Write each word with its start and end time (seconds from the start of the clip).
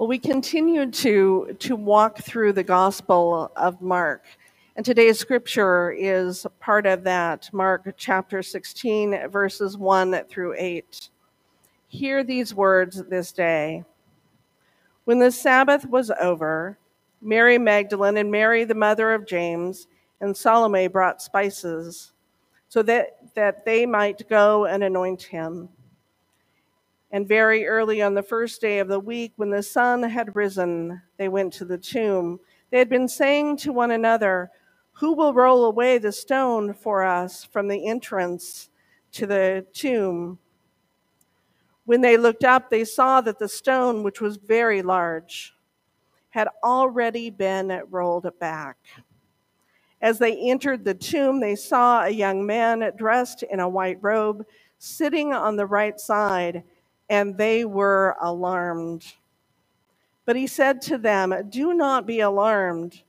Well, 0.00 0.08
we 0.08 0.18
continue 0.18 0.90
to, 0.90 1.54
to 1.58 1.76
walk 1.76 2.20
through 2.24 2.54
the 2.54 2.62
Gospel 2.62 3.52
of 3.54 3.82
Mark. 3.82 4.24
And 4.74 4.82
today's 4.82 5.18
scripture 5.18 5.90
is 5.90 6.46
part 6.58 6.86
of 6.86 7.04
that, 7.04 7.50
Mark 7.52 7.86
chapter 7.98 8.42
16, 8.42 9.28
verses 9.28 9.76
1 9.76 10.24
through 10.24 10.54
8. 10.56 11.10
Hear 11.88 12.24
these 12.24 12.54
words 12.54 13.02
this 13.10 13.30
day. 13.30 13.84
When 15.04 15.18
the 15.18 15.30
Sabbath 15.30 15.84
was 15.84 16.10
over, 16.18 16.78
Mary 17.20 17.58
Magdalene 17.58 18.16
and 18.16 18.30
Mary, 18.30 18.64
the 18.64 18.74
mother 18.74 19.12
of 19.12 19.26
James, 19.26 19.86
and 20.22 20.34
Salome 20.34 20.88
brought 20.88 21.20
spices 21.20 22.12
so 22.70 22.80
that, 22.84 23.34
that 23.34 23.66
they 23.66 23.84
might 23.84 24.26
go 24.30 24.64
and 24.64 24.82
anoint 24.82 25.24
him. 25.24 25.68
And 27.12 27.26
very 27.26 27.66
early 27.66 28.00
on 28.02 28.14
the 28.14 28.22
first 28.22 28.60
day 28.60 28.78
of 28.78 28.88
the 28.88 29.00
week, 29.00 29.32
when 29.36 29.50
the 29.50 29.62
sun 29.62 30.02
had 30.02 30.36
risen, 30.36 31.02
they 31.16 31.28
went 31.28 31.52
to 31.54 31.64
the 31.64 31.78
tomb. 31.78 32.38
They 32.70 32.78
had 32.78 32.88
been 32.88 33.08
saying 33.08 33.56
to 33.58 33.72
one 33.72 33.90
another, 33.90 34.50
Who 34.92 35.14
will 35.14 35.34
roll 35.34 35.64
away 35.64 35.98
the 35.98 36.12
stone 36.12 36.72
for 36.72 37.02
us 37.02 37.44
from 37.44 37.66
the 37.66 37.88
entrance 37.88 38.70
to 39.12 39.26
the 39.26 39.66
tomb? 39.72 40.38
When 41.84 42.00
they 42.00 42.16
looked 42.16 42.44
up, 42.44 42.70
they 42.70 42.84
saw 42.84 43.20
that 43.22 43.40
the 43.40 43.48
stone, 43.48 44.04
which 44.04 44.20
was 44.20 44.36
very 44.36 44.80
large, 44.80 45.54
had 46.28 46.46
already 46.62 47.28
been 47.30 47.82
rolled 47.90 48.30
back. 48.38 48.76
As 50.00 50.20
they 50.20 50.36
entered 50.36 50.84
the 50.84 50.94
tomb, 50.94 51.40
they 51.40 51.56
saw 51.56 52.04
a 52.04 52.10
young 52.10 52.46
man 52.46 52.92
dressed 52.96 53.42
in 53.42 53.58
a 53.58 53.68
white 53.68 53.98
robe 54.00 54.46
sitting 54.78 55.32
on 55.32 55.56
the 55.56 55.66
right 55.66 55.98
side 55.98 56.62
and 57.10 57.36
they 57.36 57.64
were 57.64 58.16
alarmed. 58.22 59.04
But 60.24 60.36
he 60.36 60.46
said 60.46 60.80
to 60.82 60.96
them, 60.96 61.34
Do 61.50 61.74
not 61.74 62.06
be 62.06 62.20
alarmed. 62.20 63.02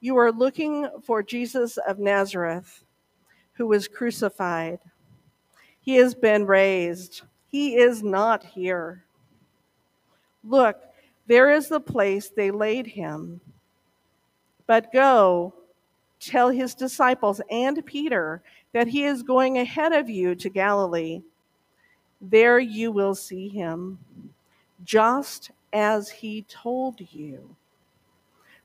You 0.00 0.18
are 0.18 0.30
looking 0.30 0.88
for 1.02 1.22
Jesus 1.22 1.78
of 1.78 1.98
Nazareth, 1.98 2.84
who 3.54 3.66
was 3.66 3.88
crucified. 3.88 4.78
He 5.80 5.96
has 5.96 6.14
been 6.14 6.44
raised. 6.44 7.22
He 7.48 7.76
is 7.76 8.02
not 8.02 8.44
here. 8.44 9.04
Look, 10.44 10.76
there 11.26 11.50
is 11.50 11.68
the 11.68 11.80
place 11.80 12.28
they 12.28 12.50
laid 12.50 12.86
him. 12.86 13.40
But 14.66 14.92
go, 14.92 15.54
tell 16.20 16.50
his 16.50 16.74
disciples 16.74 17.40
and 17.50 17.84
Peter 17.86 18.42
that 18.72 18.86
he 18.86 19.04
is 19.04 19.22
going 19.22 19.58
ahead 19.58 19.92
of 19.92 20.10
you 20.10 20.34
to 20.34 20.50
Galilee. 20.50 21.22
There 22.20 22.58
you 22.58 22.92
will 22.92 23.14
see 23.14 23.48
him, 23.48 23.98
just 24.84 25.50
as 25.72 26.08
he 26.08 26.42
told 26.42 27.00
you. 27.12 27.54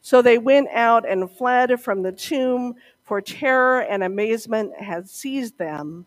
So 0.01 0.21
they 0.21 0.37
went 0.37 0.69
out 0.69 1.07
and 1.07 1.29
fled 1.29 1.79
from 1.81 2.01
the 2.01 2.11
tomb, 2.11 2.75
for 3.03 3.21
terror 3.21 3.81
and 3.81 4.03
amazement 4.03 4.73
had 4.79 5.09
seized 5.09 5.57
them. 5.57 6.05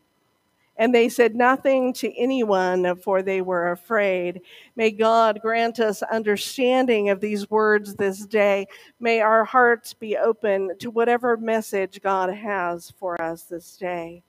And 0.76 0.92
they 0.92 1.08
said 1.08 1.36
nothing 1.36 1.92
to 1.94 2.12
anyone, 2.18 2.96
for 2.96 3.22
they 3.22 3.42
were 3.42 3.70
afraid. 3.70 4.40
May 4.74 4.90
God 4.90 5.40
grant 5.40 5.78
us 5.78 6.02
understanding 6.02 7.10
of 7.10 7.20
these 7.20 7.48
words 7.48 7.94
this 7.94 8.26
day. 8.26 8.66
May 8.98 9.20
our 9.20 9.44
hearts 9.44 9.94
be 9.94 10.16
open 10.16 10.76
to 10.78 10.90
whatever 10.90 11.36
message 11.36 12.02
God 12.02 12.34
has 12.34 12.92
for 12.98 13.20
us 13.22 13.42
this 13.44 13.76
day 13.76 14.24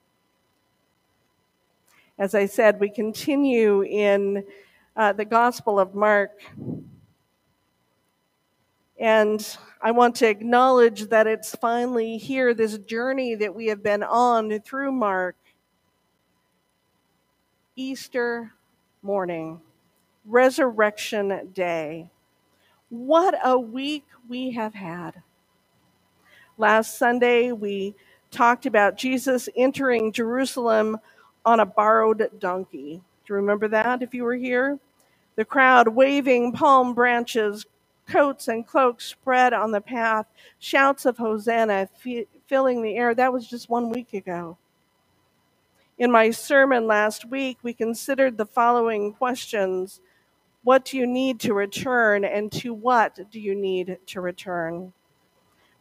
as 2.18 2.34
I 2.34 2.46
said, 2.46 2.80
we 2.80 2.90
continue 2.90 3.84
in 3.84 4.46
uh, 4.96 5.12
the 5.12 5.26
Gospel 5.26 5.80
of 5.80 5.94
Mark. 5.94 6.32
And 8.98 9.58
I 9.82 9.92
want 9.92 10.16
to 10.16 10.30
acknowledge 10.30 11.10
that 11.10 11.28
it's 11.28 11.54
finally 11.56 12.18
here, 12.18 12.54
this 12.54 12.78
journey 12.78 13.36
that 13.36 13.54
we 13.54 13.68
have 13.68 13.84
been 13.84 14.02
on 14.02 14.62
through 14.62 14.94
Mark. 14.94 15.36
Easter 17.76 18.54
morning, 19.02 19.60
Resurrection 20.24 21.50
Day. 21.54 22.10
What 22.88 23.38
a 23.44 23.60
week 23.60 24.06
we 24.30 24.52
have 24.52 24.74
had. 24.74 25.22
Last 26.58 26.98
Sunday, 26.98 27.52
we 27.52 27.96
talked 28.32 28.66
about 28.66 28.98
Jesus 28.98 29.50
entering 29.58 30.14
Jerusalem 30.14 30.98
on 31.46 31.60
a 31.62 31.66
borrowed 31.68 32.30
donkey. 32.40 33.02
Do 33.26 33.34
you 33.34 33.36
remember 33.38 33.68
that 33.70 34.02
if 34.04 34.14
you 34.14 34.24
were 34.24 34.36
here? 34.36 34.80
The 35.38 35.46
crowd 35.46 35.90
waving 35.90 36.54
palm 36.54 36.94
branches, 36.94 37.66
coats 38.08 38.48
and 38.50 38.68
cloaks 38.68 39.06
spread 39.06 39.54
on 39.54 39.72
the 39.72 39.82
path, 39.82 40.28
shouts 40.60 41.06
of 41.06 41.18
Hosanna 41.18 41.90
f- 42.06 42.26
filling 42.48 42.84
the 42.84 42.96
air. 42.98 43.16
That 43.16 43.34
was 43.34 43.48
just 43.48 43.70
one 43.70 43.90
week 43.90 44.14
ago. 44.14 44.58
In 45.98 46.12
my 46.12 46.32
sermon 46.32 46.88
last 46.88 47.26
week, 47.26 47.60
we 47.64 47.74
considered 47.74 48.38
the 48.38 48.46
following 48.48 49.14
questions 49.14 50.02
What 50.64 50.86
do 50.86 50.98
you 50.98 51.08
need 51.08 51.40
to 51.42 51.54
return, 51.54 52.26
and 52.26 52.52
to 52.54 52.74
what 52.74 53.32
do 53.32 53.40
you 53.40 53.56
need 53.56 54.00
to 54.08 54.22
return? 54.22 54.94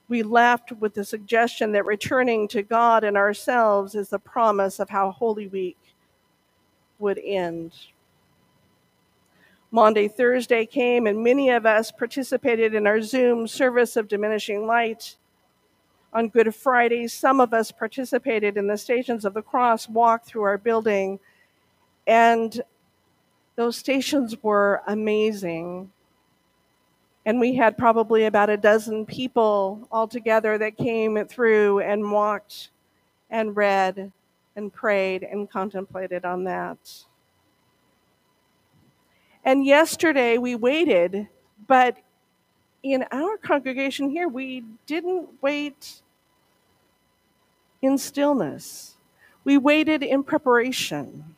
We 0.08 0.22
left 0.22 0.72
with 0.72 0.94
the 0.94 1.04
suggestion 1.04 1.72
that 1.72 1.86
returning 1.86 2.46
to 2.48 2.62
God 2.62 3.04
and 3.04 3.16
ourselves 3.16 3.94
is 3.94 4.10
the 4.10 4.18
promise 4.18 4.78
of 4.78 4.90
how 4.90 5.10
Holy 5.10 5.48
Week 5.48 5.78
would 6.98 7.18
end. 7.18 7.72
Maundy, 9.70 10.06
Thursday 10.06 10.66
came, 10.66 11.06
and 11.06 11.24
many 11.24 11.50
of 11.50 11.66
us 11.66 11.90
participated 11.90 12.74
in 12.74 12.86
our 12.86 13.02
Zoom 13.02 13.48
service 13.48 13.96
of 13.96 14.06
diminishing 14.06 14.66
light. 14.66 15.16
On 16.12 16.28
Good 16.28 16.54
Friday, 16.54 17.08
some 17.08 17.40
of 17.40 17.52
us 17.52 17.72
participated 17.72 18.56
in 18.56 18.68
the 18.68 18.78
Stations 18.78 19.24
of 19.24 19.34
the 19.34 19.42
Cross 19.42 19.88
walk 19.88 20.24
through 20.24 20.42
our 20.42 20.58
building, 20.58 21.18
and 22.06 22.62
those 23.56 23.76
stations 23.76 24.40
were 24.42 24.82
amazing. 24.86 25.90
And 27.26 27.40
we 27.40 27.54
had 27.54 27.78
probably 27.78 28.26
about 28.26 28.50
a 28.50 28.56
dozen 28.56 29.06
people 29.06 29.88
altogether 29.90 30.58
that 30.58 30.76
came 30.76 31.24
through 31.26 31.80
and 31.80 32.10
walked 32.10 32.70
and 33.30 33.56
read 33.56 34.12
and 34.56 34.72
prayed 34.72 35.22
and 35.22 35.50
contemplated 35.50 36.24
on 36.24 36.44
that. 36.44 36.78
And 39.44 39.64
yesterday 39.64 40.38
we 40.38 40.54
waited, 40.54 41.28
but 41.66 41.98
in 42.82 43.04
our 43.10 43.38
congregation 43.38 44.10
here, 44.10 44.28
we 44.28 44.62
didn't 44.86 45.28
wait 45.40 46.02
in 47.80 47.96
stillness. 47.96 48.96
We 49.42 49.58
waited 49.58 50.02
in 50.02 50.22
preparation. 50.22 51.34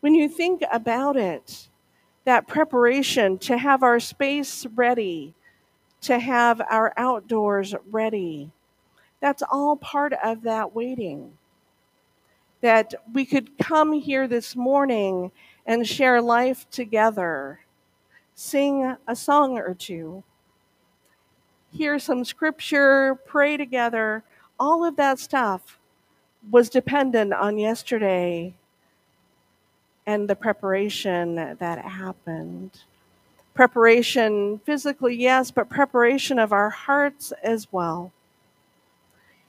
When 0.00 0.14
you 0.14 0.28
think 0.28 0.62
about 0.72 1.16
it, 1.16 1.68
that 2.24 2.48
preparation 2.48 3.38
to 3.38 3.58
have 3.58 3.82
our 3.82 4.00
space 4.00 4.66
ready, 4.74 5.34
to 6.02 6.18
have 6.18 6.60
our 6.70 6.92
outdoors 6.96 7.74
ready. 7.90 8.50
That's 9.20 9.42
all 9.50 9.76
part 9.76 10.14
of 10.24 10.42
that 10.42 10.74
waiting. 10.74 11.32
That 12.62 12.94
we 13.12 13.26
could 13.26 13.58
come 13.58 13.92
here 13.92 14.26
this 14.26 14.56
morning 14.56 15.30
and 15.66 15.86
share 15.86 16.20
life 16.20 16.68
together, 16.70 17.60
sing 18.34 18.96
a 19.06 19.16
song 19.16 19.58
or 19.58 19.74
two, 19.74 20.24
hear 21.70 21.98
some 21.98 22.24
scripture, 22.24 23.16
pray 23.26 23.56
together. 23.56 24.24
All 24.58 24.84
of 24.84 24.96
that 24.96 25.18
stuff 25.18 25.78
was 26.50 26.70
dependent 26.70 27.32
on 27.32 27.58
yesterday 27.58 28.54
and 30.06 30.28
the 30.28 30.36
preparation 30.36 31.36
that 31.36 31.84
happened. 31.84 32.70
Preparation 33.54 34.60
physically, 34.64 35.14
yes, 35.16 35.50
but 35.50 35.68
preparation 35.68 36.38
of 36.38 36.52
our 36.52 36.70
hearts 36.70 37.32
as 37.42 37.68
well. 37.72 38.12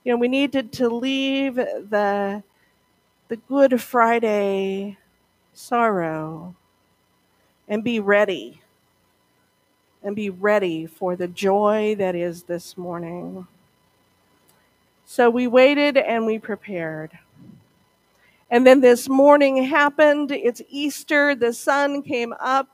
You 0.04 0.12
know, 0.12 0.18
we 0.18 0.28
needed 0.28 0.72
to 0.74 0.88
leave 0.88 1.56
the, 1.56 2.42
the 3.28 3.36
Good 3.36 3.82
Friday 3.82 4.96
sorrow 5.52 6.54
and 7.68 7.82
be 7.82 7.98
ready. 7.98 8.60
And 10.02 10.14
be 10.14 10.30
ready 10.30 10.86
for 10.86 11.16
the 11.16 11.26
joy 11.26 11.96
that 11.98 12.14
is 12.14 12.44
this 12.44 12.78
morning. 12.78 13.48
So 15.04 15.28
we 15.28 15.48
waited 15.48 15.96
and 15.96 16.26
we 16.26 16.38
prepared. 16.38 17.18
And 18.50 18.66
then 18.66 18.80
this 18.80 19.08
morning 19.08 19.64
happened. 19.64 20.30
It's 20.30 20.62
Easter. 20.68 21.34
The 21.34 21.52
sun 21.52 22.02
came 22.02 22.32
up. 22.38 22.68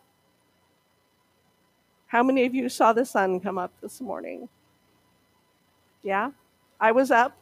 How 2.06 2.22
many 2.22 2.44
of 2.44 2.54
you 2.54 2.68
saw 2.68 2.92
the 2.92 3.06
sun 3.06 3.40
come 3.40 3.56
up 3.56 3.72
this 3.80 4.00
morning? 4.00 4.48
Yeah, 6.02 6.32
I 6.78 6.92
was 6.92 7.10
up. 7.10 7.36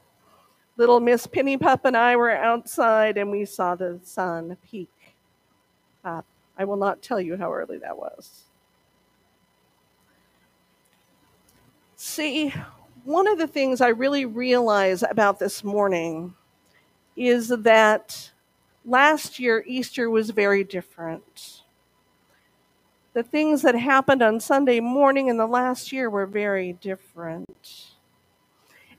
Little 0.77 1.01
Miss 1.01 1.27
Penny 1.27 1.57
Pup 1.57 1.85
and 1.85 1.97
I 1.97 2.15
were 2.17 2.31
outside 2.31 3.19
and 3.19 3.31
we 3.31 3.45
saw 3.45 3.75
the 3.75 3.99
sun 4.05 4.57
peak 4.71 4.89
up. 6.05 6.25
I 6.57 6.65
will 6.65 6.77
not 6.77 7.03
tell 7.03 7.21
you 7.21 7.37
how 7.37 7.53
early 7.53 7.79
that 7.79 7.97
was. 7.99 8.45
See, 11.97 12.55
one 13.05 13.27
of 13.27 13.39
the 13.39 13.47
things 13.47 13.81
I 13.81 13.89
really 13.89 14.25
realize 14.25 15.03
about 15.03 15.39
this 15.39 15.65
morning 15.65 16.35
is 17.21 17.49
that 17.49 18.31
last 18.83 19.39
year 19.39 19.63
Easter 19.67 20.09
was 20.09 20.31
very 20.31 20.65
different. 20.65 21.61
The 23.13 23.23
things 23.23 23.61
that 23.61 23.75
happened 23.75 24.23
on 24.23 24.41
Sunday 24.41 24.81
morning 24.81 25.29
in 25.29 25.37
the 25.37 25.47
last 25.47 25.93
year 25.93 26.09
were 26.09 26.25
very 26.25 26.73
different. 26.73 27.89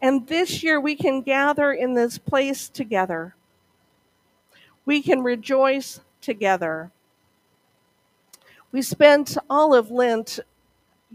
And 0.03 0.27
this 0.27 0.61
year 0.61 0.79
we 0.79 0.95
can 0.95 1.21
gather 1.21 1.71
in 1.71 1.95
this 1.95 2.19
place 2.19 2.69
together. 2.69 3.33
We 4.85 5.01
can 5.01 5.23
rejoice 5.23 5.99
together. 6.21 6.91
We 8.71 8.83
spent 8.83 9.35
all 9.49 9.73
of 9.73 9.89
Lent, 9.89 10.39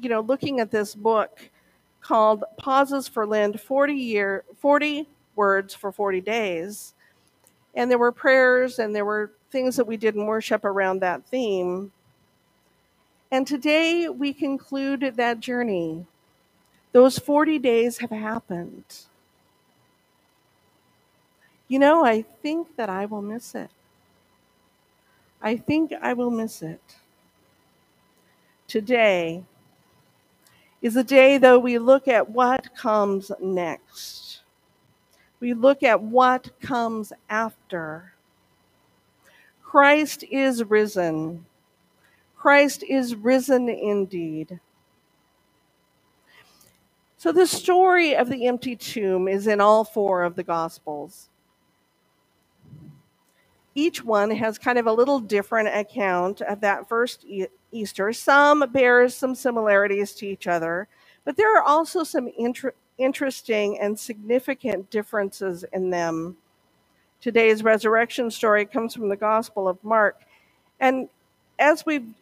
you 0.01 0.09
know, 0.09 0.23
looking 0.23 0.59
at 0.59 0.73
this 0.73 0.97
book 0.97 1.51
called 2.01 2.43
Pauses 2.59 3.07
for 3.07 3.25
Lent 3.25 3.61
40 3.61 3.95
year 3.95 4.45
40 4.59 5.09
words 5.37 5.75
for 5.75 5.93
40 5.93 6.21
days. 6.21 6.95
And 7.77 7.91
there 7.91 7.99
were 7.99 8.13
prayers 8.13 8.79
and 8.81 8.97
there 8.97 9.05
were 9.05 9.31
things 9.51 9.77
that 9.77 9.87
we 9.87 9.97
did 9.97 10.17
in 10.17 10.27
worship 10.27 10.65
around 10.65 11.01
that 11.01 11.25
theme. 11.27 11.93
And 13.31 13.47
today 13.47 14.09
we 14.09 14.33
conclude 14.33 15.13
that 15.17 15.41
journey. 15.41 16.07
Those 16.93 17.19
40 17.19 17.59
days 17.59 17.99
have 17.99 18.11
happened. 18.11 18.85
You 21.69 21.79
know, 21.79 22.05
I 22.05 22.23
think 22.23 22.77
that 22.77 22.89
I 22.89 23.07
will 23.07 23.23
miss 23.23 23.55
it. 23.55 23.71
I 25.43 25.57
think 25.57 25.93
I 26.01 26.13
will 26.15 26.31
miss 26.31 26.63
it. 26.63 26.81
Today, 28.67 29.45
is 30.83 30.97
a 30.97 31.05
day, 31.05 31.39
though, 31.39 31.59
we 31.59 31.79
look 31.79 32.09
at 32.09 32.31
what 32.31 32.75
comes 32.77 33.31
next. 33.41 34.41
We 35.41 35.55
look 35.55 35.83
at 35.83 36.03
what 36.03 36.59
comes 36.61 37.13
after. 37.29 38.15
Christ 39.63 40.25
is 40.31 40.65
risen. 40.65 41.45
Christ 42.37 42.83
is 42.89 43.15
risen 43.15 43.69
indeed. 43.69 44.61
So, 47.19 47.33
the 47.33 47.47
story 47.47 48.15
of 48.15 48.29
the 48.29 48.47
empty 48.47 48.77
tomb 48.77 49.27
is 49.27 49.47
in 49.47 49.61
all 49.61 49.85
four 49.85 50.23
of 50.23 50.37
the 50.37 50.43
Gospels. 50.43 51.29
Each 53.75 54.03
one 54.03 54.31
has 54.31 54.59
kind 54.59 54.79
of 54.79 54.87
a 54.87 54.93
little 54.93 55.21
different 55.21 55.69
account 55.69 56.41
of 56.41 56.61
that 56.61 56.89
first 56.89 57.27
Easter. 57.73 58.13
Some 58.13 58.71
bears 58.73 59.15
some 59.15 59.35
similarities 59.35 60.15
to 60.15 60.27
each 60.27 60.47
other, 60.47 60.89
but 61.25 61.37
there 61.37 61.55
are 61.59 61.63
also 61.63 62.03
some 62.05 62.29
inter- 62.39 62.75
interesting 62.99 63.79
and 63.79 63.99
significant 63.99 64.91
differences 64.91 65.65
in 65.73 65.91
them. 65.91 66.37
Today's 67.21 67.63
resurrection 67.63 68.31
story 68.31 68.65
comes 68.67 68.95
from 68.95 69.09
the 69.09 69.17
Gospel 69.17 69.69
of 69.69 69.83
Mark. 69.83 70.23
And 70.81 71.09
as 71.59 71.85
we've 71.87 72.15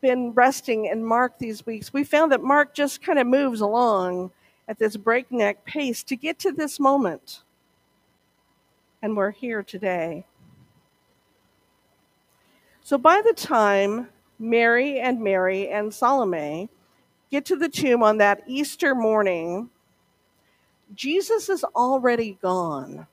been 0.00 0.32
resting 0.32 0.86
in 0.86 1.04
Mark 1.04 1.38
these 1.38 1.64
weeks, 1.66 1.92
we 1.92 2.04
found 2.04 2.32
that 2.32 2.42
Mark 2.42 2.74
just 2.74 3.02
kind 3.02 3.18
of 3.18 3.26
moves 3.26 3.60
along 3.60 4.30
at 4.68 4.78
this 4.78 4.96
breakneck 4.96 5.64
pace 5.64 6.02
to 6.04 6.16
get 6.16 6.38
to 6.40 6.52
this 6.52 6.78
moment. 6.78 7.42
And 9.02 9.16
we're 9.16 9.30
here 9.30 9.62
today. 9.62 10.24
So 12.82 12.98
by 12.98 13.20
the 13.20 13.32
time 13.32 14.08
Mary 14.38 15.00
and 15.00 15.20
Mary 15.20 15.68
and 15.68 15.92
Salome 15.92 16.68
get 17.30 17.44
to 17.46 17.56
the 17.56 17.68
tomb 17.68 18.02
on 18.02 18.18
that 18.18 18.42
Easter 18.46 18.94
morning, 18.94 19.70
Jesus 20.94 21.48
is 21.48 21.64
already 21.64 22.38
gone. 22.42 23.06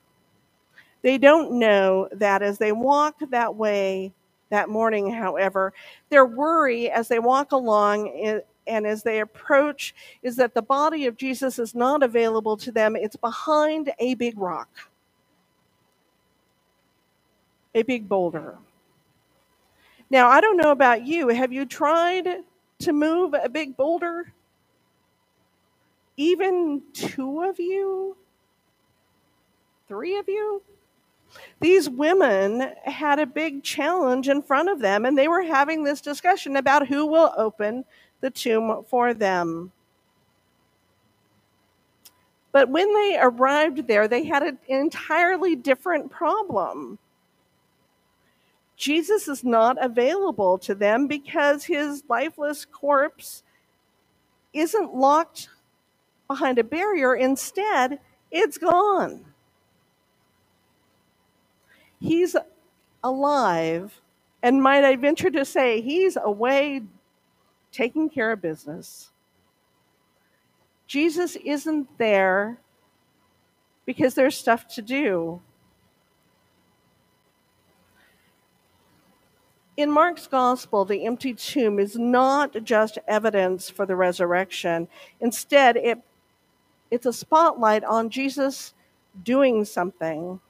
They 1.02 1.18
don't 1.18 1.52
know 1.58 2.08
that 2.12 2.42
as 2.42 2.58
they 2.58 2.72
walk 2.72 3.16
that 3.30 3.56
way 3.56 4.12
that 4.50 4.68
morning, 4.70 5.12
however, 5.12 5.74
their 6.10 6.26
worry 6.26 6.90
as 6.90 7.08
they 7.08 7.20
walk 7.20 7.52
along 7.52 8.08
and 8.66 8.86
as 8.86 9.02
they 9.04 9.20
approach 9.20 9.94
is 10.22 10.36
that 10.36 10.54
the 10.54 10.62
body 10.62 11.06
of 11.06 11.16
Jesus 11.16 11.58
is 11.58 11.74
not 11.74 12.02
available 12.04 12.56
to 12.58 12.72
them. 12.72 12.96
It's 12.96 13.16
behind 13.16 13.92
a 14.00 14.14
big 14.16 14.38
rock, 14.38 14.68
a 17.74 17.82
big 17.82 18.08
boulder. 18.08 18.58
Now, 20.10 20.28
I 20.28 20.40
don't 20.40 20.56
know 20.58 20.70
about 20.72 21.06
you. 21.06 21.28
Have 21.28 21.52
you 21.52 21.66
tried 21.66 22.28
to 22.80 22.92
move 22.92 23.34
a 23.34 23.48
big 23.48 23.76
boulder? 23.76 24.32
Even 26.16 26.82
two 26.92 27.42
of 27.42 27.58
you? 27.58 28.16
Three 29.88 30.16
of 30.16 30.28
you? 30.28 30.62
These 31.60 31.90
women 31.90 32.72
had 32.84 33.18
a 33.18 33.26
big 33.26 33.62
challenge 33.62 34.28
in 34.28 34.42
front 34.42 34.68
of 34.68 34.78
them, 34.78 35.04
and 35.04 35.18
they 35.18 35.28
were 35.28 35.42
having 35.42 35.82
this 35.82 36.00
discussion 36.00 36.56
about 36.56 36.86
who 36.86 37.06
will 37.06 37.32
open 37.36 37.84
the 38.20 38.30
tomb 38.30 38.84
for 38.88 39.14
them. 39.14 39.72
But 42.52 42.68
when 42.68 42.92
they 42.94 43.18
arrived 43.20 43.88
there, 43.88 44.06
they 44.06 44.24
had 44.24 44.44
an 44.44 44.58
entirely 44.68 45.56
different 45.56 46.10
problem. 46.10 46.98
Jesus 48.76 49.26
is 49.26 49.42
not 49.42 49.82
available 49.82 50.58
to 50.58 50.74
them 50.74 51.08
because 51.08 51.64
his 51.64 52.04
lifeless 52.08 52.64
corpse 52.64 53.42
isn't 54.52 54.94
locked 54.94 55.48
behind 56.28 56.58
a 56.58 56.64
barrier. 56.64 57.14
Instead, 57.14 58.00
it's 58.30 58.58
gone. 58.58 59.24
He's 62.00 62.36
alive, 63.02 64.00
and 64.42 64.62
might 64.62 64.84
I 64.84 64.96
venture 64.96 65.30
to 65.30 65.44
say, 65.44 65.80
he's 65.80 66.16
away 66.22 66.82
taking 67.72 68.08
care 68.08 68.32
of 68.32 68.42
business. 68.42 69.10
Jesus 70.86 71.36
isn't 71.36 71.98
there 71.98 72.58
because 73.86 74.14
there's 74.14 74.36
stuff 74.36 74.68
to 74.68 74.82
do. 74.82 75.40
In 79.76 79.90
Mark's 79.90 80.28
gospel, 80.28 80.84
the 80.84 81.04
empty 81.04 81.34
tomb 81.34 81.80
is 81.80 81.96
not 81.96 82.62
just 82.62 82.98
evidence 83.08 83.68
for 83.68 83.86
the 83.86 83.96
resurrection. 83.96 84.86
Instead, 85.20 85.76
it, 85.76 85.98
it's 86.94 87.06
a 87.06 87.12
spotlight 87.14 87.84
on 87.84 88.10
Jesus 88.10 88.74
doing 89.24 89.64
something. 89.66 90.40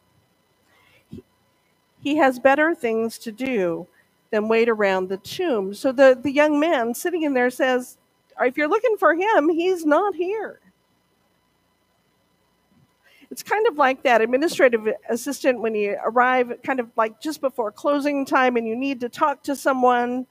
He 2.00 2.16
has 2.16 2.38
better 2.38 2.74
things 2.74 3.18
to 3.20 3.32
do 3.32 3.86
than 4.30 4.48
wait 4.48 4.68
around 4.68 5.08
the 5.08 5.18
tomb. 5.18 5.74
So 5.74 5.92
the, 5.92 6.18
the 6.20 6.32
young 6.32 6.60
man 6.60 6.94
sitting 6.94 7.22
in 7.22 7.34
there 7.34 7.50
says, 7.50 7.98
If 8.40 8.56
you're 8.58 8.68
looking 8.68 8.96
for 8.98 9.14
him, 9.14 9.48
he's 9.50 9.86
not 9.86 10.14
here. 10.14 10.60
It's 13.30 13.42
kind 13.42 13.66
of 13.66 13.76
like 13.78 14.02
that 14.04 14.22
administrative 14.22 14.86
assistant 15.10 15.60
when 15.60 15.74
you 15.74 15.96
arrive, 16.04 16.52
kind 16.64 16.80
of 16.80 16.88
like 16.96 17.20
just 17.20 17.40
before 17.40 17.72
closing 17.72 18.26
time, 18.26 18.56
and 18.56 18.68
you 18.68 18.76
need 18.76 19.00
to 19.00 19.08
talk 19.08 19.42
to 19.44 19.56
someone, 19.56 20.26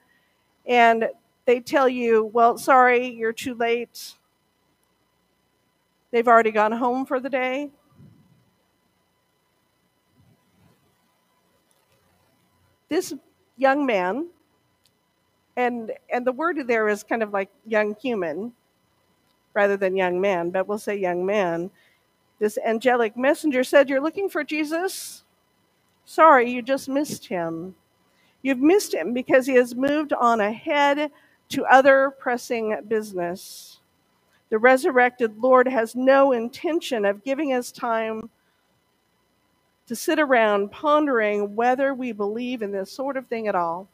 and 0.66 1.08
they 1.46 1.60
tell 1.60 1.88
you, 1.88 2.24
Well, 2.32 2.58
sorry, 2.58 3.08
you're 3.08 3.32
too 3.34 3.54
late. 3.54 4.14
They've 6.14 6.28
already 6.28 6.52
gone 6.52 6.70
home 6.70 7.06
for 7.06 7.18
the 7.18 7.28
day. 7.28 7.70
This 12.88 13.12
young 13.56 13.84
man, 13.84 14.28
and 15.56 15.90
and 16.12 16.24
the 16.24 16.30
word 16.30 16.68
there 16.68 16.88
is 16.88 17.02
kind 17.02 17.24
of 17.24 17.32
like 17.32 17.50
young 17.66 17.96
human 18.00 18.52
rather 19.54 19.76
than 19.76 19.96
young 19.96 20.20
man, 20.20 20.50
but 20.50 20.68
we'll 20.68 20.78
say 20.78 20.96
young 20.96 21.26
man 21.26 21.72
this 22.38 22.58
angelic 22.64 23.16
messenger 23.16 23.64
said, 23.64 23.88
You're 23.88 24.00
looking 24.00 24.28
for 24.28 24.44
Jesus? 24.44 25.24
Sorry, 26.04 26.48
you 26.48 26.62
just 26.62 26.88
missed 26.88 27.26
him. 27.26 27.74
You've 28.40 28.60
missed 28.60 28.94
him 28.94 29.14
because 29.14 29.46
he 29.46 29.54
has 29.54 29.74
moved 29.74 30.12
on 30.12 30.40
ahead 30.40 31.10
to 31.48 31.64
other 31.64 32.12
pressing 32.20 32.78
business. 32.86 33.80
The 34.54 34.60
resurrected 34.60 35.38
Lord 35.38 35.66
has 35.66 35.96
no 35.96 36.30
intention 36.30 37.04
of 37.04 37.24
giving 37.24 37.52
us 37.52 37.72
time 37.72 38.30
to 39.88 39.96
sit 39.96 40.20
around 40.20 40.70
pondering 40.70 41.56
whether 41.56 41.92
we 41.92 42.12
believe 42.12 42.62
in 42.62 42.70
this 42.70 42.92
sort 42.92 43.16
of 43.16 43.26
thing 43.26 43.48
at 43.48 43.56
all. 43.56 43.88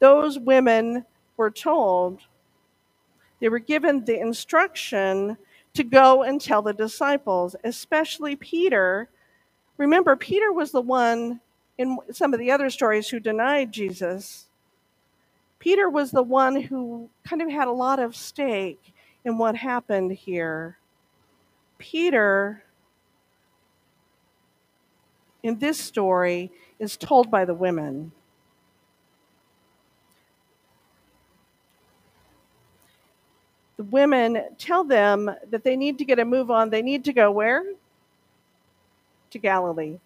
Those 0.00 0.38
women 0.38 1.06
were 1.38 1.50
told, 1.50 2.20
they 3.40 3.48
were 3.48 3.58
given 3.58 4.04
the 4.04 4.20
instruction 4.20 5.38
to 5.72 5.82
go 5.82 6.24
and 6.24 6.38
tell 6.38 6.60
the 6.60 6.74
disciples, 6.74 7.56
especially 7.64 8.36
Peter. 8.36 9.08
Remember, 9.78 10.14
Peter 10.14 10.52
was 10.52 10.72
the 10.72 10.82
one 10.82 11.40
in 11.78 11.96
some 12.10 12.34
of 12.34 12.38
the 12.38 12.50
other 12.50 12.68
stories 12.68 13.08
who 13.08 13.18
denied 13.18 13.72
Jesus. 13.72 14.46
Peter 15.58 15.88
was 15.88 16.10
the 16.10 16.22
one 16.22 16.60
who 16.60 17.08
kind 17.24 17.40
of 17.40 17.48
had 17.48 17.66
a 17.66 17.72
lot 17.72 17.98
of 17.98 18.14
stake 18.14 18.91
in 19.24 19.38
what 19.38 19.56
happened 19.56 20.12
here. 20.12 20.78
Peter, 21.78 22.62
in 25.42 25.58
this 25.58 25.78
story, 25.78 26.50
is 26.78 26.96
told 26.96 27.30
by 27.30 27.44
the 27.44 27.54
women. 27.54 28.12
The 33.76 33.84
women 33.84 34.44
tell 34.58 34.84
them 34.84 35.30
that 35.50 35.64
they 35.64 35.76
need 35.76 35.98
to 35.98 36.04
get 36.04 36.18
a 36.18 36.24
move 36.24 36.50
on. 36.50 36.70
They 36.70 36.82
need 36.82 37.04
to 37.04 37.12
go 37.12 37.30
where? 37.30 37.64
To 39.30 39.38
Galilee. 39.38 39.98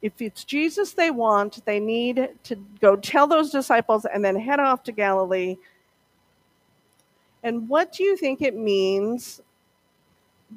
If 0.00 0.22
it's 0.22 0.44
Jesus 0.44 0.92
they 0.92 1.10
want, 1.10 1.64
they 1.64 1.80
need 1.80 2.30
to 2.44 2.56
go 2.80 2.94
tell 2.96 3.26
those 3.26 3.50
disciples 3.50 4.04
and 4.04 4.24
then 4.24 4.36
head 4.36 4.60
off 4.60 4.84
to 4.84 4.92
Galilee. 4.92 5.56
And 7.42 7.68
what 7.68 7.92
do 7.92 8.02
you 8.02 8.16
think 8.16 8.42
it 8.42 8.56
means 8.56 9.40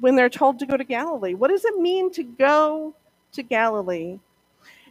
when 0.00 0.16
they're 0.16 0.28
told 0.28 0.58
to 0.58 0.66
go 0.66 0.76
to 0.76 0.84
Galilee? 0.84 1.34
What 1.34 1.50
does 1.50 1.64
it 1.64 1.78
mean 1.78 2.10
to 2.12 2.22
go 2.22 2.94
to 3.32 3.42
Galilee? 3.42 4.18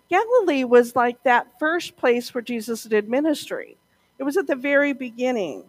Galilee 0.10 0.64
was 0.64 0.96
like 0.96 1.24
that 1.24 1.58
first 1.60 1.96
place 1.96 2.34
where 2.34 2.42
Jesus 2.42 2.84
did 2.84 3.10
ministry, 3.10 3.78
it 4.20 4.24
was 4.24 4.38
at 4.38 4.48
the 4.48 4.56
very 4.56 4.94
beginning. 4.94 5.64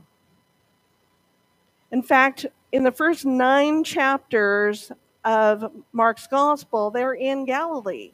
In 1.91 2.03
fact, 2.03 2.47
in 2.73 2.83
the 2.85 2.93
first 2.93 3.25
nine 3.25 3.85
chapters 3.85 4.91
of 5.25 5.71
Mark's 5.93 6.27
gospel, 6.27 6.91
they're 6.91 7.15
in 7.15 7.45
Galilee 7.45 8.13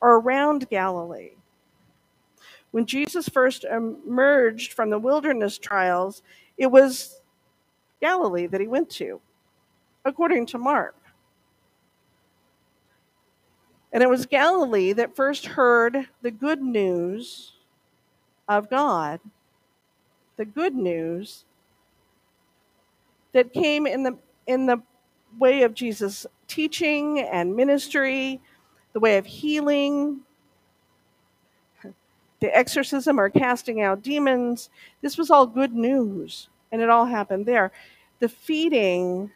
or 0.00 0.16
around 0.16 0.68
Galilee. 0.68 1.30
When 2.72 2.86
Jesus 2.86 3.28
first 3.28 3.64
emerged 3.64 4.72
from 4.72 4.90
the 4.90 4.98
wilderness 4.98 5.58
trials, 5.58 6.22
it 6.58 6.66
was 6.66 7.19
Galilee 8.00 8.46
that 8.46 8.60
he 8.60 8.66
went 8.66 8.90
to, 8.90 9.20
according 10.04 10.46
to 10.46 10.58
Mark. 10.58 10.96
And 13.92 14.02
it 14.02 14.08
was 14.08 14.26
Galilee 14.26 14.92
that 14.92 15.16
first 15.16 15.46
heard 15.46 16.08
the 16.22 16.30
good 16.30 16.62
news 16.62 17.52
of 18.48 18.70
God, 18.70 19.20
the 20.36 20.44
good 20.44 20.74
news 20.74 21.44
that 23.32 23.52
came 23.52 23.86
in 23.86 24.02
the 24.02 24.16
in 24.46 24.66
the 24.66 24.82
way 25.38 25.62
of 25.62 25.74
Jesus 25.74 26.26
teaching 26.48 27.20
and 27.20 27.54
ministry 27.54 28.40
the 28.92 29.00
way 29.00 29.18
of 29.18 29.26
healing, 29.26 30.20
the 32.40 32.56
exorcism 32.56 33.20
or 33.20 33.30
casting 33.30 33.82
out 33.82 34.02
demons. 34.02 34.70
This 35.00 35.16
was 35.16 35.30
all 35.30 35.46
good 35.46 35.74
news, 35.74 36.48
and 36.72 36.82
it 36.82 36.90
all 36.90 37.06
happened 37.06 37.46
there. 37.46 37.72
The 38.20 38.28
feeding 38.28 39.30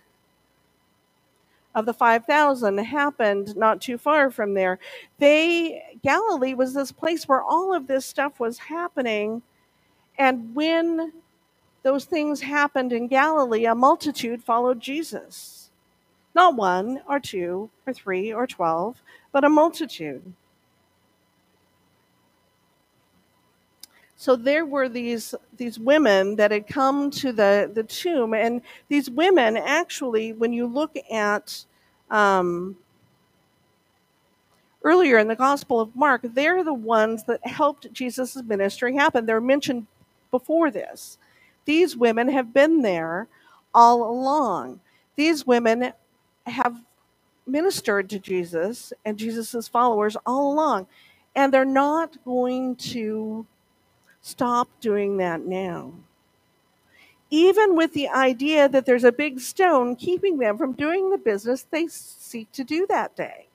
of 1.75 1.87
the 1.87 1.95
5000 1.95 2.79
happened 2.79 3.57
not 3.57 3.81
too 3.81 3.99
far 3.99 4.31
from 4.31 4.55
there. 4.55 4.79
They 5.19 5.99
Galilee 6.03 6.55
was 6.55 6.75
this 6.75 6.93
place 6.93 7.27
where 7.27 7.43
all 7.43 7.75
of 7.75 7.87
this 7.87 8.07
stuff 8.07 8.39
was 8.39 8.59
happening 8.59 9.43
and 10.19 10.55
when 10.55 11.13
those 11.83 12.05
things 12.07 12.43
happened 12.43 12.93
in 12.93 13.09
Galilee, 13.09 13.67
a 13.67 13.75
multitude 13.75 14.43
followed 14.43 14.81
Jesus. 14.81 15.71
Not 16.35 16.57
one 16.57 17.03
or 17.09 17.21
two 17.21 17.71
or 17.87 17.93
three 17.93 18.33
or 18.33 18.47
12, 18.47 19.03
but 19.33 19.45
a 19.45 19.49
multitude. 19.49 20.35
So 24.17 24.37
there 24.37 24.65
were 24.65 24.89
these 24.89 25.35
these 25.57 25.79
women 25.79 26.37
that 26.37 26.51
had 26.51 26.67
come 26.67 27.11
to 27.13 27.33
the, 27.33 27.71
the 27.73 27.83
tomb, 27.83 28.33
and 28.33 28.63
these 28.89 29.11
women 29.11 29.57
actually, 29.57 30.33
when 30.33 30.53
you 30.53 30.67
look 30.67 30.97
at 31.11 31.65
um, 32.11 32.77
earlier 34.83 35.19
in 35.19 35.29
the 35.29 35.35
Gospel 35.35 35.81
of 35.81 35.97
Mark, 35.97 36.21
they're 36.23 36.63
the 36.63 36.75
ones 36.75 37.25
that 37.25 37.45
helped 37.47 37.93
Jesus' 37.93 38.37
ministry 38.43 38.95
happen. 38.95 39.27
They're 39.27 39.41
mentioned 39.41 39.87
before 40.31 40.71
this. 40.71 41.19
These 41.65 41.97
women 41.97 42.29
have 42.29 42.53
been 42.53 42.83
there 42.83 43.27
all 43.75 44.09
along. 44.09 44.81
These 45.17 45.47
women 45.47 45.93
have 46.47 46.81
ministered 47.47 48.11
to 48.11 48.19
Jesus 48.19 48.93
and 49.05 49.19
Jesus's 49.19 49.69
followers 49.69 50.17
all 50.27 50.53
along. 50.53 50.87
And 51.35 51.53
they're 51.53 51.65
not 51.65 52.23
going 52.25 52.77
to 52.77 53.47
stop 54.25 54.69
doing 54.81 55.19
that 55.19 55.43
now. 55.43 55.93
Even 57.31 57.77
with 57.77 57.93
the 57.93 58.09
idea 58.09 58.69
that 58.69 58.87
there's 58.87 59.05
a 59.05 59.13
big 59.13 59.41
stone 59.41 59.97
keeping 59.97 60.39
them 60.39 60.57
from 60.57 60.73
doing 60.73 61.11
the 61.11 61.19
business 61.19 61.67
they 61.71 61.87
seek 61.89 62.51
to 62.53 62.65
do 62.65 62.87
that 62.89 63.15
day. 63.15 63.49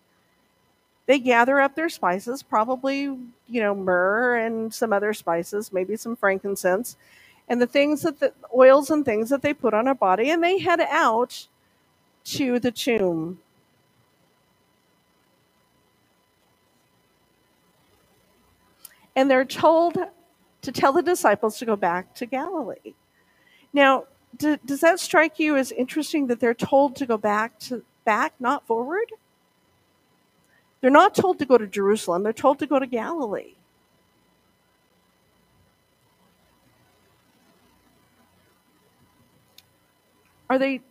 They 1.08 1.18
gather 1.18 1.60
up 1.60 1.76
their 1.76 1.90
spices, 1.90 2.44
probably, 2.44 3.02
you 3.02 3.62
know, 3.62 3.74
myrrh 3.74 4.38
and 4.38 4.72
some 4.72 4.94
other 4.94 5.14
spices, 5.14 5.74
maybe 5.74 5.96
some 5.98 6.16
frankincense, 6.16 6.98
and 7.48 7.60
the 7.60 7.68
things 7.68 8.04
that 8.04 8.20
the 8.20 8.32
oils 8.56 8.92
and 8.92 9.04
things 9.04 9.30
that 9.32 9.42
they 9.42 9.54
put 9.56 9.74
on 9.74 9.88
a 9.88 9.96
body, 9.96 10.30
and 10.30 10.44
they 10.44 10.60
head 10.60 10.82
out 10.82 11.48
to 12.26 12.60
the 12.60 12.72
tomb 12.72 13.40
and 19.16 19.30
they're 19.30 19.46
told 19.46 19.98
to 20.62 20.72
tell 20.72 20.94
the 20.94 21.02
disciples 21.02 21.58
to 21.60 21.66
go 21.66 21.76
back 21.76 22.14
to 22.16 22.26
Galilee. 22.26 22.94
Now, 23.74 24.06
do, 24.38 24.58
does 24.66 24.82
that 24.82 25.00
strike 25.00 25.40
you 25.40 25.56
as 25.56 25.72
interesting 25.72 26.28
that 26.28 26.40
they're 26.40 26.54
told 26.54 26.96
to 26.98 27.06
go 27.06 27.18
back 27.18 27.60
to 27.60 27.84
back, 28.06 28.34
not 28.40 28.66
forward? 28.68 29.12
They're 30.82 30.92
not 30.92 31.16
told 31.16 31.40
to 31.40 31.46
go 31.46 31.58
to 31.58 31.68
Jerusalem, 31.68 32.24
they're 32.24 32.34
told 32.34 32.60
to 32.60 32.68
go 32.68 32.80
to 32.80 32.88
Galilee. 32.88 33.54
Are 40.50 40.58
they 40.58 40.82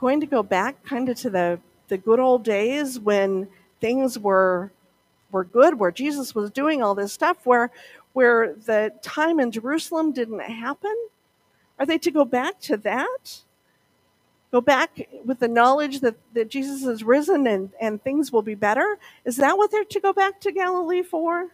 going 0.00 0.20
to 0.20 0.26
go 0.26 0.42
back 0.42 0.82
kind 0.84 1.08
of 1.08 1.18
to 1.18 1.30
the, 1.30 1.60
the 1.88 1.98
good 1.98 2.18
old 2.18 2.44
days 2.44 2.98
when 2.98 3.48
things 3.80 4.18
were 4.18 4.70
were 5.30 5.44
good, 5.44 5.78
where 5.78 5.90
Jesus 5.90 6.34
was 6.34 6.50
doing 6.50 6.82
all 6.82 6.94
this 6.94 7.12
stuff, 7.12 7.44
where 7.44 7.70
where 8.16 8.54
the 8.54 8.90
time 9.02 9.38
in 9.38 9.52
Jerusalem 9.52 10.10
didn't 10.10 10.40
happen? 10.40 10.96
Are 11.78 11.84
they 11.84 11.98
to 11.98 12.10
go 12.10 12.24
back 12.24 12.58
to 12.60 12.78
that? 12.78 13.42
Go 14.50 14.62
back 14.62 15.06
with 15.26 15.38
the 15.38 15.48
knowledge 15.48 16.00
that, 16.00 16.14
that 16.32 16.48
Jesus 16.48 16.82
has 16.84 17.04
risen 17.04 17.46
and, 17.46 17.68
and 17.78 18.02
things 18.02 18.32
will 18.32 18.40
be 18.40 18.54
better? 18.54 18.98
Is 19.26 19.36
that 19.36 19.58
what 19.58 19.70
they're 19.70 19.84
to 19.84 20.00
go 20.00 20.14
back 20.14 20.40
to 20.40 20.50
Galilee 20.50 21.02
for? 21.02 21.48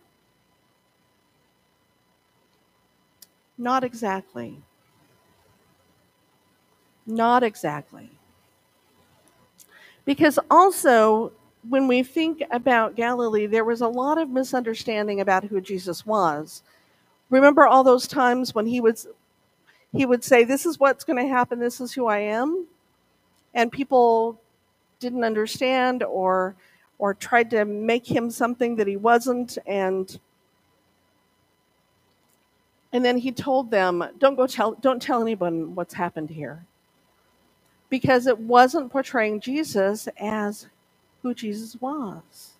Not 3.58 3.82
exactly. 3.82 4.62
Not 7.04 7.42
exactly. 7.42 8.08
Because 10.04 10.38
also, 10.48 11.32
when 11.68 11.88
we 11.88 12.02
think 12.02 12.42
about 12.50 12.96
Galilee, 12.96 13.46
there 13.46 13.64
was 13.64 13.80
a 13.80 13.88
lot 13.88 14.18
of 14.18 14.30
misunderstanding 14.30 15.20
about 15.20 15.44
who 15.44 15.60
Jesus 15.60 16.06
was. 16.06 16.62
Remember 17.30 17.66
all 17.66 17.84
those 17.84 18.08
times 18.08 18.54
when 18.54 18.66
he 18.66 18.80
was 18.80 19.08
he 19.92 20.06
would 20.06 20.24
say, 20.24 20.44
This 20.44 20.66
is 20.66 20.80
what's 20.80 21.04
going 21.04 21.22
to 21.22 21.30
happen, 21.32 21.58
this 21.58 21.80
is 21.80 21.92
who 21.92 22.06
I 22.06 22.18
am? 22.18 22.66
And 23.54 23.72
people 23.72 24.40
didn't 25.00 25.24
understand 25.24 26.02
or 26.02 26.56
or 26.98 27.14
tried 27.14 27.50
to 27.50 27.64
make 27.64 28.10
him 28.10 28.30
something 28.30 28.76
that 28.76 28.86
he 28.86 28.96
wasn't 28.96 29.58
and 29.66 30.18
and 32.92 33.04
then 33.04 33.18
he 33.18 33.32
told 33.32 33.70
them, 33.70 34.04
Don't 34.18 34.36
go 34.36 34.46
tell 34.46 34.72
don't 34.72 35.02
tell 35.02 35.22
anyone 35.22 35.74
what's 35.74 35.94
happened 35.94 36.30
here. 36.30 36.64
Because 37.90 38.26
it 38.26 38.38
wasn't 38.38 38.92
portraying 38.92 39.40
Jesus 39.40 40.08
as 40.18 40.68
who 41.22 41.34
Jesus 41.34 41.80
was. 41.80 42.52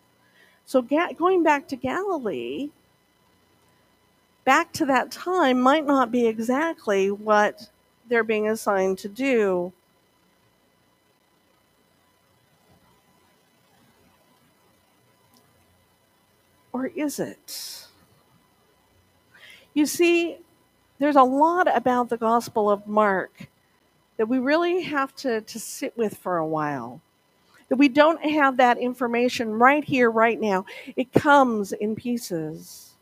So, 0.64 0.81
going 0.83 1.42
back 1.42 1.69
to 1.69 1.76
Galilee, 1.76 2.71
back 4.45 4.73
to 4.73 4.87
that 4.87 5.11
time 5.11 5.61
might 5.61 5.87
not 5.87 6.11
be 6.11 6.26
exactly 6.26 7.11
what 7.11 7.71
they're 8.09 8.25
being 8.25 8.49
assigned 8.49 8.99
to 8.99 9.09
do. 9.09 9.73
Or 16.73 16.87
is 16.87 17.19
it? 17.21 17.87
You 19.75 19.87
see, 19.87 20.38
there's 20.99 21.16
a 21.16 21.23
lot 21.23 21.75
about 21.75 22.09
the 22.09 22.16
Gospel 22.16 22.71
of 22.71 22.87
Mark 22.87 23.49
that 24.16 24.26
we 24.26 24.38
really 24.38 24.83
have 24.83 25.14
to, 25.16 25.40
to 25.42 25.59
sit 25.59 25.97
with 25.97 26.16
for 26.16 26.38
a 26.38 26.47
while 26.47 27.00
that 27.73 27.79
we 27.79 27.88
don't 27.88 28.23
have 28.23 28.59
that 28.59 28.76
information 28.76 29.50
right 29.50 29.83
here, 29.83 30.11
right 30.11 30.38
now. 30.38 30.67
It 30.95 31.11
comes 31.11 31.73
in 31.73 31.97
pieces. 31.97 32.93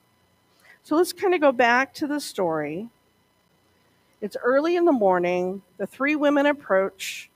So 0.85 0.95
let's 0.95 1.13
kind 1.13 1.35
of 1.35 1.41
go 1.41 1.51
back 1.51 1.93
to 1.95 2.07
the 2.07 2.21
story. 2.21 2.89
It's 4.21 4.37
early 4.41 4.77
in 4.77 4.85
the 4.85 4.93
morning. 4.93 5.61
The 5.79 5.89
three 5.89 6.15
women 6.15 6.47
approach. 6.47 7.31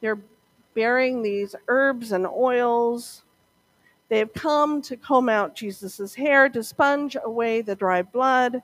They're 0.00 0.20
bearing 0.74 1.22
these 1.22 1.56
herbs 1.66 2.12
and 2.12 2.24
oils. 2.24 3.24
They 4.08 4.20
have 4.20 4.32
come 4.32 4.80
to 4.82 4.96
comb 4.96 5.28
out 5.28 5.56
Jesus' 5.56 6.14
hair, 6.14 6.48
to 6.50 6.62
sponge 6.62 7.16
away 7.24 7.62
the 7.62 7.74
dry 7.74 8.02
blood, 8.02 8.62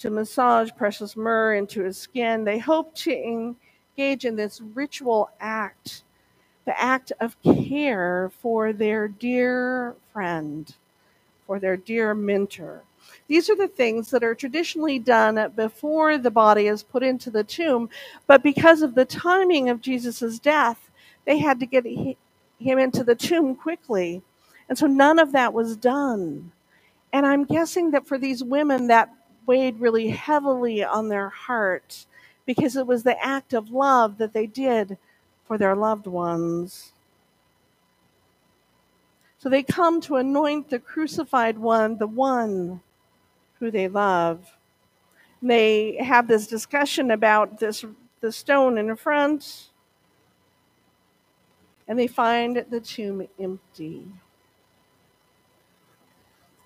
to 0.00 0.10
massage 0.10 0.68
precious 0.76 1.16
myrrh 1.16 1.54
into 1.54 1.82
his 1.82 1.96
skin. 1.96 2.44
They 2.44 2.58
hope 2.58 2.94
to 2.96 3.56
engage 3.96 4.26
in 4.26 4.36
this 4.36 4.60
ritual 4.60 5.30
act, 5.40 6.02
the 6.64 6.80
act 6.80 7.12
of 7.20 7.36
care 7.42 8.30
for 8.40 8.72
their 8.72 9.08
dear 9.08 9.94
friend, 10.12 10.74
for 11.46 11.58
their 11.58 11.76
dear 11.76 12.14
mentor. 12.14 12.82
These 13.28 13.50
are 13.50 13.56
the 13.56 13.68
things 13.68 14.10
that 14.10 14.24
are 14.24 14.34
traditionally 14.34 14.98
done 14.98 15.52
before 15.56 16.18
the 16.18 16.30
body 16.30 16.66
is 16.66 16.82
put 16.82 17.02
into 17.02 17.30
the 17.30 17.44
tomb, 17.44 17.88
but 18.26 18.42
because 18.42 18.82
of 18.82 18.94
the 18.94 19.04
timing 19.04 19.68
of 19.68 19.80
Jesus' 19.80 20.38
death, 20.38 20.90
they 21.24 21.38
had 21.38 21.60
to 21.60 21.66
get 21.66 21.86
him 21.86 22.78
into 22.78 23.04
the 23.04 23.14
tomb 23.14 23.54
quickly. 23.54 24.22
And 24.68 24.78
so 24.78 24.86
none 24.86 25.18
of 25.18 25.32
that 25.32 25.54
was 25.54 25.76
done. 25.76 26.52
And 27.12 27.26
I'm 27.26 27.44
guessing 27.44 27.92
that 27.92 28.06
for 28.06 28.18
these 28.18 28.44
women, 28.44 28.86
that 28.88 29.10
weighed 29.46 29.80
really 29.80 30.10
heavily 30.10 30.84
on 30.84 31.08
their 31.08 31.28
heart 31.30 32.06
because 32.46 32.76
it 32.76 32.86
was 32.86 33.02
the 33.02 33.24
act 33.24 33.52
of 33.54 33.70
love 33.70 34.18
that 34.18 34.32
they 34.32 34.46
did 34.46 34.98
for 35.50 35.58
their 35.58 35.74
loved 35.74 36.06
ones. 36.06 36.92
So 39.40 39.48
they 39.48 39.64
come 39.64 40.00
to 40.02 40.14
anoint 40.14 40.70
the 40.70 40.78
crucified 40.78 41.58
one, 41.58 41.98
the 41.98 42.06
one 42.06 42.80
who 43.58 43.72
they 43.72 43.88
love. 43.88 44.56
They 45.42 45.96
have 45.96 46.28
this 46.28 46.46
discussion 46.46 47.10
about 47.10 47.58
this 47.58 47.84
the 48.20 48.30
stone 48.30 48.78
in 48.78 48.94
front, 48.94 49.70
and 51.88 51.98
they 51.98 52.06
find 52.06 52.64
the 52.70 52.78
tomb 52.78 53.26
empty. 53.40 54.06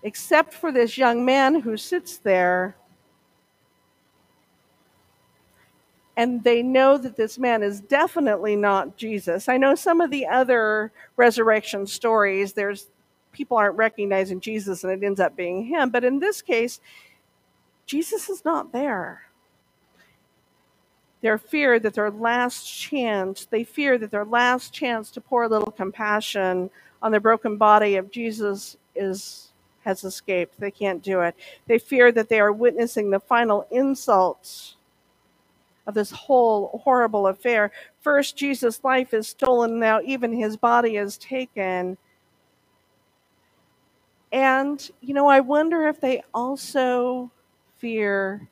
Except 0.03 0.53
for 0.53 0.71
this 0.71 0.99
young 0.99 1.25
man 1.25 1.61
who 1.61 1.79
sits 1.79 2.19
there, 2.19 2.76
and 6.16 6.44
they 6.44 6.62
know 6.62 6.97
that 6.97 7.16
this 7.16 7.38
man 7.38 7.62
is 7.62 7.80
definitely 7.80 8.54
not 8.56 8.97
Jesus. 8.97 9.49
I 9.49 9.56
know 9.56 9.75
some 9.75 10.00
of 10.00 10.11
the 10.11 10.26
other 10.26 10.92
resurrection 11.16 11.87
stories, 11.87 12.52
there's 12.52 12.87
people 13.33 13.56
aren't 13.56 13.76
recognizing 13.76 14.40
Jesus 14.40 14.85
and 14.85 14.92
it 14.92 15.04
ends 15.04 15.21
up 15.21 15.37
being 15.37 15.66
him. 15.66 15.90
But 15.90 16.04
in 16.04 16.21
this 16.21 16.40
case, 16.40 16.80
Jesus 17.87 18.28
is 18.28 18.44
not 18.44 18.73
there. 18.73 19.23
Their 21.21 21.38
fear 21.38 21.80
that 21.80 21.94
their 21.94 22.11
last 22.11 22.64
chance, 22.64 23.47
they 23.47 23.64
fear 23.64 23.99
that 23.99 24.11
their 24.11 24.25
last 24.25 24.73
chance 24.73 25.11
to 25.12 25.21
pour 25.21 25.44
a 25.44 25.49
little 25.49 25.73
compassion 25.73 26.71
on 27.02 27.12
the 27.12 27.21
broken 27.21 27.56
body 27.56 27.97
of 27.97 28.11
Jesus 28.11 28.76
is 28.94 29.50
has 29.85 30.02
escaped. 30.02 30.59
They 30.59 30.71
can't 30.71 31.02
do 31.02 31.21
it. 31.21 31.35
They 31.66 31.78
fear 31.78 32.11
that 32.12 32.30
they 32.30 32.40
are 32.40 32.52
witnessing 32.52 33.11
the 33.11 33.21
final 33.21 33.66
insults 33.71 34.76
of 35.87 35.95
this 35.95 36.11
whole 36.11 36.81
horrible 36.85 37.26
affair. 37.26 37.71
First, 38.00 38.37
Jesus' 38.37 38.83
life 38.85 39.12
is 39.14 39.29
stolen, 39.29 39.79
now 39.79 40.00
even 40.05 40.33
his 40.33 40.57
body 40.57 40.97
is 40.97 41.19
taken. 41.19 41.99
And, 44.33 44.91
you 45.00 45.14
know, 45.14 45.29
I 45.29 45.41
wonder 45.41 45.87
if 45.87 46.00
they 46.00 46.23
also 46.33 47.31
fear 47.79 48.49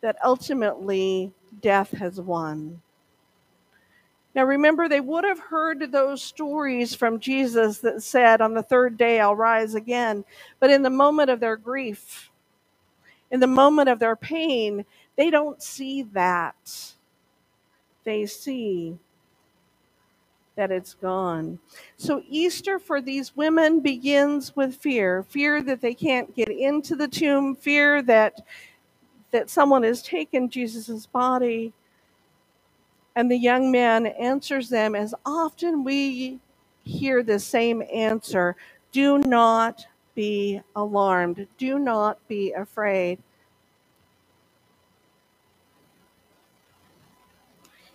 that 0.00 0.16
ultimately 0.24 1.32
death 1.60 1.90
has 1.92 2.20
won. 2.20 2.80
Now, 4.34 4.44
remember, 4.44 4.88
they 4.88 5.00
would 5.00 5.24
have 5.24 5.38
heard 5.38 5.92
those 5.92 6.22
stories 6.22 6.94
from 6.94 7.20
Jesus 7.20 7.78
that 7.78 8.02
said, 8.02 8.40
On 8.40 8.54
the 8.54 8.62
third 8.62 8.96
day 8.96 9.20
I'll 9.20 9.36
rise 9.36 9.74
again. 9.74 10.24
But 10.58 10.70
in 10.70 10.82
the 10.82 10.90
moment 10.90 11.30
of 11.30 11.40
their 11.40 11.56
grief, 11.56 12.30
in 13.30 13.40
the 13.40 13.46
moment 13.46 13.88
of 13.88 13.98
their 13.98 14.16
pain, 14.16 14.84
they 15.16 15.30
don't 15.30 15.62
see 15.62 16.02
that. 16.02 16.94
They 18.04 18.26
see 18.26 18.98
that 20.56 20.70
it's 20.70 20.94
gone. 20.94 21.58
So 21.96 22.22
Easter 22.28 22.78
for 22.78 23.00
these 23.00 23.36
women 23.36 23.80
begins 23.80 24.54
with 24.56 24.76
fear 24.76 25.24
fear 25.24 25.62
that 25.62 25.80
they 25.80 25.94
can't 25.94 26.34
get 26.36 26.48
into 26.48 26.96
the 26.96 27.08
tomb, 27.08 27.54
fear 27.56 28.02
that, 28.02 28.42
that 29.32 29.50
someone 29.50 29.82
has 29.84 30.02
taken 30.02 30.50
Jesus' 30.50 31.06
body. 31.06 31.72
And 33.16 33.30
the 33.30 33.38
young 33.38 33.70
man 33.72 34.06
answers 34.06 34.68
them 34.70 34.94
as 34.94 35.14
often 35.26 35.84
we 35.84 36.40
hear 36.84 37.22
the 37.22 37.38
same 37.38 37.82
answer 37.92 38.56
do 38.92 39.18
not 39.18 39.86
be 40.14 40.60
alarmed, 40.76 41.46
do 41.58 41.78
not 41.78 42.18
be 42.28 42.52
afraid. 42.52 43.18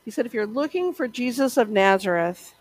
He 0.07 0.11
said, 0.11 0.25
if 0.25 0.33
you're 0.33 0.47
looking 0.47 0.93
for 0.93 1.05
Jesus 1.05 1.57
of 1.57 1.67
Nazareth, 1.67 2.55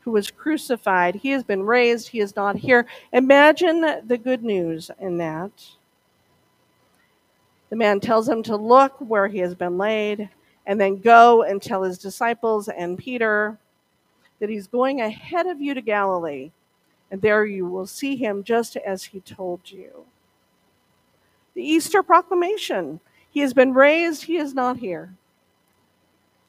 who 0.00 0.12
was 0.12 0.30
crucified, 0.30 1.16
he 1.16 1.28
has 1.32 1.44
been 1.44 1.62
raised, 1.62 2.08
he 2.08 2.20
is 2.20 2.34
not 2.34 2.56
here. 2.56 2.86
Imagine 3.12 3.82
the 4.06 4.16
good 4.16 4.42
news 4.42 4.90
in 4.98 5.18
that. 5.18 5.52
The 7.68 7.76
man 7.76 8.00
tells 8.00 8.26
him 8.26 8.42
to 8.44 8.56
look 8.56 8.94
where 8.98 9.28
he 9.28 9.40
has 9.40 9.54
been 9.54 9.76
laid 9.76 10.30
and 10.64 10.80
then 10.80 11.02
go 11.02 11.42
and 11.42 11.60
tell 11.60 11.82
his 11.82 11.98
disciples 11.98 12.68
and 12.68 12.96
Peter 12.96 13.58
that 14.38 14.48
he's 14.48 14.68
going 14.68 15.02
ahead 15.02 15.46
of 15.46 15.60
you 15.60 15.74
to 15.74 15.82
Galilee, 15.82 16.50
and 17.10 17.20
there 17.20 17.44
you 17.44 17.66
will 17.66 17.86
see 17.86 18.16
him 18.16 18.42
just 18.42 18.74
as 18.76 19.04
he 19.04 19.20
told 19.20 19.70
you. 19.70 20.06
The 21.52 21.62
Easter 21.62 22.02
proclamation 22.02 23.00
He 23.30 23.40
has 23.40 23.52
been 23.52 23.74
raised, 23.74 24.24
he 24.24 24.38
is 24.38 24.54
not 24.54 24.78
here. 24.78 25.12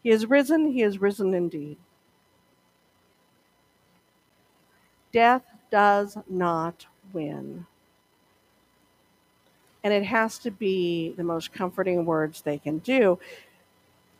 He 0.04 0.10
is 0.10 0.26
risen, 0.26 0.72
he 0.72 0.82
is 0.82 1.00
risen 1.00 1.34
indeed. 1.34 1.78
Death 5.12 5.44
does 5.70 6.18
not 6.30 6.86
win. 7.14 7.66
And 9.84 9.94
it 9.94 10.04
has 10.04 10.38
to 10.40 10.52
be 10.52 11.14
the 11.18 11.24
most 11.24 11.52
comforting 11.54 12.06
words 12.06 12.42
they 12.42 12.58
can 12.58 12.80
do, 12.80 13.20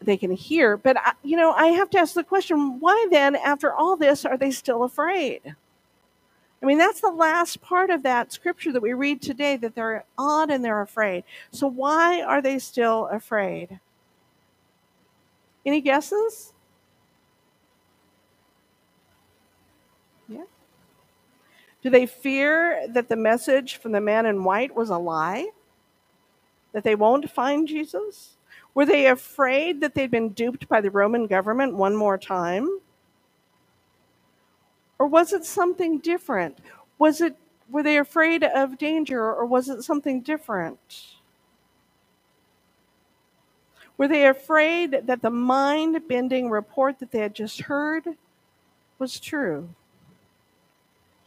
they 0.02 0.18
can 0.18 0.32
hear. 0.32 0.78
But, 0.78 0.98
uh, 0.98 1.14
you 1.24 1.38
know, 1.38 1.52
I 1.54 1.68
have 1.68 1.90
to 1.92 2.00
ask 2.00 2.16
the 2.16 2.24
question 2.24 2.80
why 2.80 3.08
then, 3.12 3.36
after 3.36 3.72
all 3.74 3.96
this, 3.96 4.26
are 4.26 4.38
they 4.38 4.52
still 4.52 4.84
afraid? 4.84 5.56
I 6.62 6.66
mean, 6.66 6.78
that's 6.78 7.02
the 7.02 7.10
last 7.10 7.62
part 7.62 7.90
of 7.90 8.04
that 8.04 8.32
scripture 8.32 8.72
that 8.72 8.82
we 8.82 8.94
read 8.94 9.22
today 9.22 9.58
that 9.58 9.74
they're 9.74 10.06
awed 10.18 10.52
and 10.52 10.64
they're 10.64 10.82
afraid. 10.82 11.24
So, 11.52 11.68
why 11.68 12.22
are 12.22 12.42
they 12.42 12.60
still 12.60 13.08
afraid? 13.08 13.80
Any 15.66 15.82
guesses? 15.82 16.54
Yeah. 20.28 20.44
Do 21.84 21.90
they 21.90 22.06
fear 22.06 22.88
that 22.90 23.10
the 23.10 23.16
message 23.16 23.78
from 23.78 23.92
the 23.92 24.02
man 24.02 24.26
in 24.26 24.44
white 24.44 24.76
was 24.76 24.90
a 24.90 24.98
lie? 24.98 25.50
That 26.74 26.84
they 26.84 26.96
won't 26.96 27.30
find 27.30 27.68
Jesus? 27.68 28.38
Were 28.74 28.86
they 28.86 29.08
afraid 29.08 29.82
that 29.82 29.94
they'd 29.94 30.10
been 30.10 30.30
duped 30.30 30.68
by 30.70 30.82
the 30.82 30.90
Roman 30.90 31.28
government 31.28 31.76
one 31.76 31.96
more 31.96 32.18
time? 32.18 32.80
Or 34.98 35.08
was 35.08 35.34
it 35.34 35.44
something 35.46 36.00
different? 36.00 36.60
Was 36.98 37.22
it 37.22 37.36
were 37.70 37.84
they 37.84 37.98
afraid 37.98 38.44
of 38.44 38.78
danger 38.78 39.24
or 39.24 39.46
was 39.46 39.70
it 39.70 39.82
something 39.82 40.22
different? 40.22 41.21
Were 44.02 44.08
they 44.08 44.26
afraid 44.26 45.04
that 45.06 45.22
the 45.22 45.30
mind 45.30 46.08
bending 46.08 46.50
report 46.50 46.98
that 46.98 47.12
they 47.12 47.20
had 47.20 47.36
just 47.36 47.62
heard 47.62 48.08
was 48.98 49.20
true? 49.20 49.70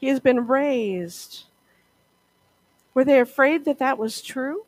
He 0.00 0.08
has 0.08 0.18
been 0.18 0.48
raised. 0.48 1.44
Were 2.92 3.04
they 3.04 3.20
afraid 3.20 3.64
that 3.66 3.78
that 3.78 3.96
was 3.96 4.20
true? 4.20 4.64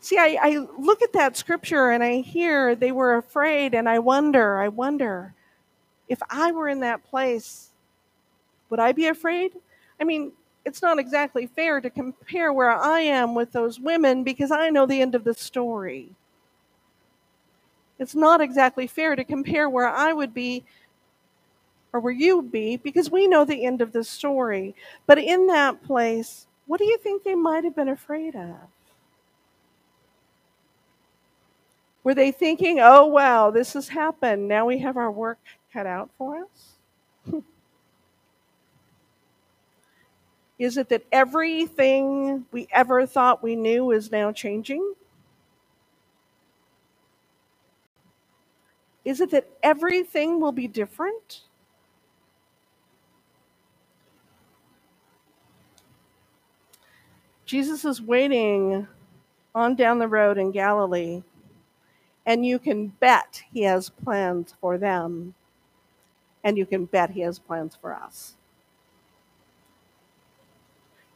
See, 0.00 0.18
I, 0.18 0.36
I 0.42 0.66
look 0.76 1.00
at 1.00 1.12
that 1.12 1.36
scripture 1.36 1.90
and 1.90 2.02
I 2.02 2.22
hear 2.22 2.74
they 2.74 2.90
were 2.90 3.16
afraid, 3.16 3.72
and 3.72 3.88
I 3.88 4.00
wonder, 4.00 4.58
I 4.58 4.66
wonder, 4.66 5.32
if 6.08 6.20
I 6.28 6.50
were 6.50 6.68
in 6.68 6.80
that 6.80 7.08
place, 7.08 7.68
would 8.68 8.80
I 8.80 8.90
be 8.90 9.06
afraid? 9.06 9.52
I 10.00 10.02
mean, 10.02 10.32
it's 10.70 10.82
not 10.82 11.00
exactly 11.00 11.48
fair 11.48 11.80
to 11.80 11.90
compare 11.90 12.52
where 12.52 12.70
I 12.70 13.00
am 13.00 13.34
with 13.34 13.50
those 13.50 13.80
women 13.80 14.22
because 14.22 14.52
I 14.52 14.70
know 14.70 14.86
the 14.86 15.02
end 15.02 15.16
of 15.16 15.24
the 15.24 15.34
story. 15.34 16.10
It's 17.98 18.14
not 18.14 18.40
exactly 18.40 18.86
fair 18.86 19.16
to 19.16 19.24
compare 19.24 19.68
where 19.68 19.88
I 19.88 20.12
would 20.12 20.32
be 20.32 20.62
or 21.92 21.98
where 21.98 22.12
you 22.12 22.36
would 22.36 22.52
be 22.52 22.76
because 22.76 23.10
we 23.10 23.26
know 23.26 23.44
the 23.44 23.66
end 23.66 23.82
of 23.82 23.90
the 23.90 24.04
story. 24.04 24.76
But 25.08 25.18
in 25.18 25.48
that 25.48 25.82
place, 25.82 26.46
what 26.68 26.78
do 26.78 26.84
you 26.84 26.98
think 26.98 27.24
they 27.24 27.34
might 27.34 27.64
have 27.64 27.74
been 27.74 27.88
afraid 27.88 28.36
of? 28.36 28.54
Were 32.04 32.14
they 32.14 32.30
thinking, 32.30 32.78
oh, 32.78 33.06
wow, 33.06 33.50
this 33.50 33.72
has 33.72 33.88
happened. 33.88 34.46
Now 34.46 34.66
we 34.66 34.78
have 34.78 34.96
our 34.96 35.10
work 35.10 35.40
cut 35.72 35.86
out 35.86 36.10
for 36.16 36.44
us? 36.44 37.42
Is 40.60 40.78
it 40.78 40.90
that 40.90 41.06
everything 41.12 42.46
we 42.52 42.68
ever 42.72 43.06
thought 43.06 43.42
we 43.44 43.56
knew 43.56 43.92
is 43.92 44.12
now 44.12 44.32
changing? 44.32 44.94
Is 49.04 49.20
it 49.20 49.30
that 49.32 49.48
everything 49.62 50.40
will 50.40 50.52
be 50.52 50.68
different? 50.68 51.42
Jesus 57.46 57.84
is 57.84 58.02
waiting 58.02 58.88
on 59.54 59.76
down 59.76 59.98
the 59.98 60.08
road 60.08 60.38
in 60.38 60.52
Galilee, 60.52 61.22
and 62.26 62.46
you 62.46 62.58
can 62.58 62.88
bet 62.88 63.42
he 63.52 63.62
has 63.62 63.90
plans 63.90 64.54
for 64.60 64.78
them, 64.78 65.34
and 66.44 66.58
you 66.58 66.66
can 66.66 66.86
bet 66.86 67.10
he 67.10 67.22
has 67.22 67.38
plans 67.38 67.76
for 67.80 67.94
us. 67.94 68.36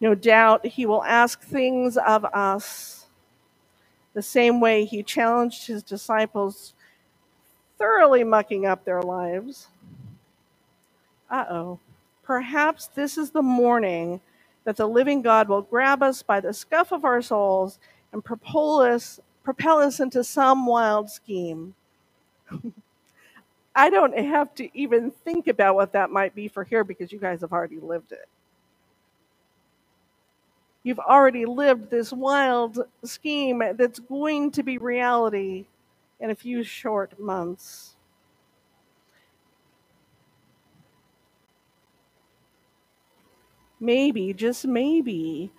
No 0.04 0.14
doubt 0.14 0.66
he 0.66 0.84
will 0.84 1.02
ask 1.04 1.40
things 1.40 1.96
of 1.96 2.26
us 2.26 3.06
the 4.12 4.20
same 4.20 4.60
way 4.60 4.84
he 4.84 5.02
challenged 5.02 5.66
his 5.66 5.82
disciples, 5.82 6.74
thoroughly 7.78 8.22
mucking 8.22 8.66
up 8.66 8.84
their 8.84 9.00
lives. 9.02 9.68
Uh 11.30 11.46
oh. 11.50 11.80
Perhaps 12.22 12.88
this 12.88 13.16
is 13.16 13.30
the 13.30 13.42
morning 13.42 14.20
that 14.64 14.76
the 14.76 14.86
living 14.86 15.22
God 15.22 15.48
will 15.48 15.62
grab 15.62 16.02
us 16.02 16.22
by 16.22 16.38
the 16.38 16.52
scuff 16.52 16.92
of 16.92 17.06
our 17.06 17.22
souls 17.22 17.78
and 18.12 18.22
propel 18.22 18.82
us, 18.82 19.20
propel 19.42 19.78
us 19.78 20.00
into 20.00 20.22
some 20.22 20.66
wild 20.66 21.08
scheme. 21.10 21.76
I 23.74 23.90
don't 23.90 24.18
have 24.18 24.54
to 24.56 24.68
even 24.78 25.12
think 25.12 25.48
about 25.48 25.76
what 25.76 25.94
that 25.94 26.10
might 26.10 26.34
be 26.34 26.48
for 26.48 26.64
here 26.64 26.84
because 26.84 27.10
you 27.10 27.18
guys 27.20 27.40
have 27.40 27.54
already 27.54 27.80
lived 27.80 28.12
it. 28.12 28.28
You've 30.84 30.98
already 30.98 31.46
lived 31.46 31.90
this 31.90 32.12
wild 32.12 32.78
scheme 33.04 33.62
that's 33.76 33.98
going 33.98 34.50
to 34.52 34.62
be 34.62 34.76
reality 34.76 35.64
in 36.20 36.30
a 36.30 36.34
few 36.34 36.62
short 36.62 37.18
months. 37.18 37.96
Maybe, 43.80 44.34
just 44.34 44.66
maybe, 44.66 45.50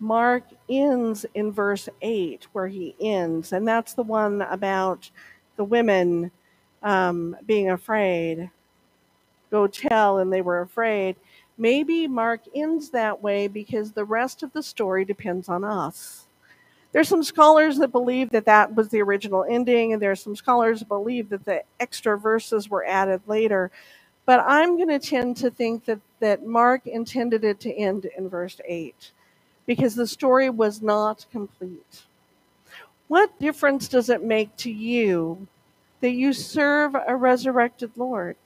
Mark 0.00 0.44
ends 0.68 1.24
in 1.34 1.52
verse 1.52 1.88
8, 2.02 2.48
where 2.52 2.68
he 2.68 2.96
ends, 3.00 3.52
and 3.52 3.66
that's 3.66 3.94
the 3.94 4.02
one 4.02 4.42
about 4.42 5.10
the 5.56 5.64
women 5.64 6.30
um, 6.82 7.36
being 7.46 7.70
afraid. 7.70 8.50
Go 9.50 9.68
tell, 9.68 10.18
and 10.18 10.32
they 10.32 10.42
were 10.42 10.60
afraid. 10.60 11.16
Maybe 11.58 12.08
Mark 12.08 12.42
ends 12.54 12.90
that 12.90 13.22
way 13.22 13.48
because 13.48 13.92
the 13.92 14.04
rest 14.04 14.42
of 14.42 14.52
the 14.52 14.62
story 14.62 15.04
depends 15.04 15.48
on 15.48 15.64
us. 15.64 16.26
There's 16.92 17.08
some 17.08 17.24
scholars 17.24 17.78
that 17.78 17.92
believe 17.92 18.30
that 18.30 18.46
that 18.46 18.74
was 18.74 18.88
the 18.90 19.02
original 19.02 19.44
ending, 19.48 19.92
and 19.92 20.02
there's 20.02 20.22
some 20.22 20.36
scholars 20.36 20.80
that 20.80 20.88
believe 20.88 21.30
that 21.30 21.44
the 21.44 21.64
extra 21.80 22.18
verses 22.18 22.70
were 22.70 22.84
added 22.86 23.22
later. 23.28 23.70
But 24.26 24.44
I'm 24.46 24.76
going 24.76 24.88
to 24.88 25.00
tend 25.00 25.36
to 25.38 25.50
think 25.50 25.86
that, 25.86 26.00
that 26.20 26.46
Mark 26.46 26.86
intended 26.86 27.44
it 27.44 27.60
to 27.60 27.74
end 27.74 28.06
in 28.18 28.28
verse 28.28 28.60
8 28.66 29.12
because 29.66 29.94
the 29.96 30.06
story 30.06 30.50
was 30.50 30.82
not 30.82 31.26
complete. 31.32 32.04
What 33.08 33.38
difference 33.40 33.88
does 33.88 34.10
it 34.10 34.24
make 34.24 34.56
to 34.58 34.70
you 34.70 35.46
that 36.00 36.12
you 36.12 36.32
serve 36.32 36.94
a 37.06 37.16
resurrected 37.16 37.92
Lord? 37.96 38.36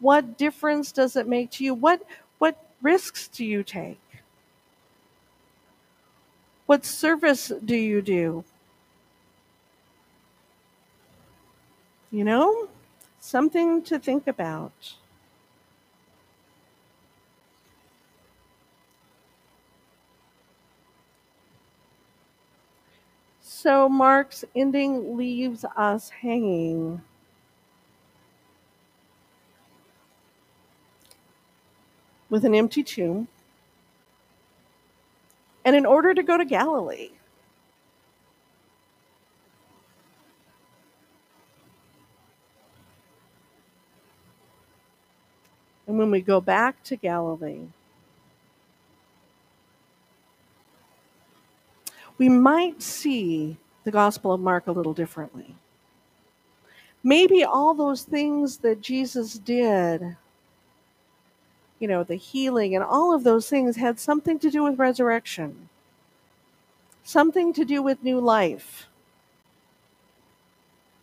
What 0.00 0.38
difference 0.38 0.92
does 0.92 1.16
it 1.16 1.26
make 1.26 1.50
to 1.52 1.64
you? 1.64 1.74
What, 1.74 2.02
what 2.38 2.56
risks 2.82 3.28
do 3.28 3.44
you 3.44 3.62
take? 3.62 4.00
What 6.66 6.84
service 6.84 7.50
do 7.64 7.74
you 7.74 8.02
do? 8.02 8.44
You 12.10 12.24
know, 12.24 12.68
something 13.18 13.82
to 13.82 13.98
think 13.98 14.26
about. 14.26 14.94
So 23.40 23.88
Mark's 23.88 24.44
ending 24.54 25.16
leaves 25.16 25.64
us 25.76 26.10
hanging. 26.10 27.02
With 32.30 32.44
an 32.44 32.54
empty 32.54 32.82
tomb. 32.82 33.28
And 35.64 35.74
in 35.74 35.86
order 35.86 36.14
to 36.14 36.22
go 36.22 36.36
to 36.36 36.44
Galilee. 36.44 37.10
And 45.86 45.98
when 45.98 46.10
we 46.10 46.20
go 46.20 46.40
back 46.40 46.82
to 46.84 46.96
Galilee, 46.96 47.62
we 52.18 52.28
might 52.28 52.82
see 52.82 53.56
the 53.84 53.90
Gospel 53.90 54.34
of 54.34 54.40
Mark 54.40 54.66
a 54.66 54.72
little 54.72 54.92
differently. 54.92 55.54
Maybe 57.02 57.42
all 57.42 57.72
those 57.72 58.02
things 58.02 58.58
that 58.58 58.82
Jesus 58.82 59.38
did, 59.38 60.16
you 61.78 61.88
know, 61.88 62.04
the 62.04 62.16
healing 62.16 62.74
and 62.74 62.84
all 62.84 63.14
of 63.14 63.24
those 63.24 63.48
things 63.48 63.76
had 63.76 64.00
something 64.00 64.38
to 64.38 64.50
do 64.50 64.64
with 64.64 64.78
resurrection, 64.78 65.68
something 67.04 67.52
to 67.52 67.64
do 67.64 67.82
with 67.82 68.02
new 68.02 68.20
life. 68.20 68.86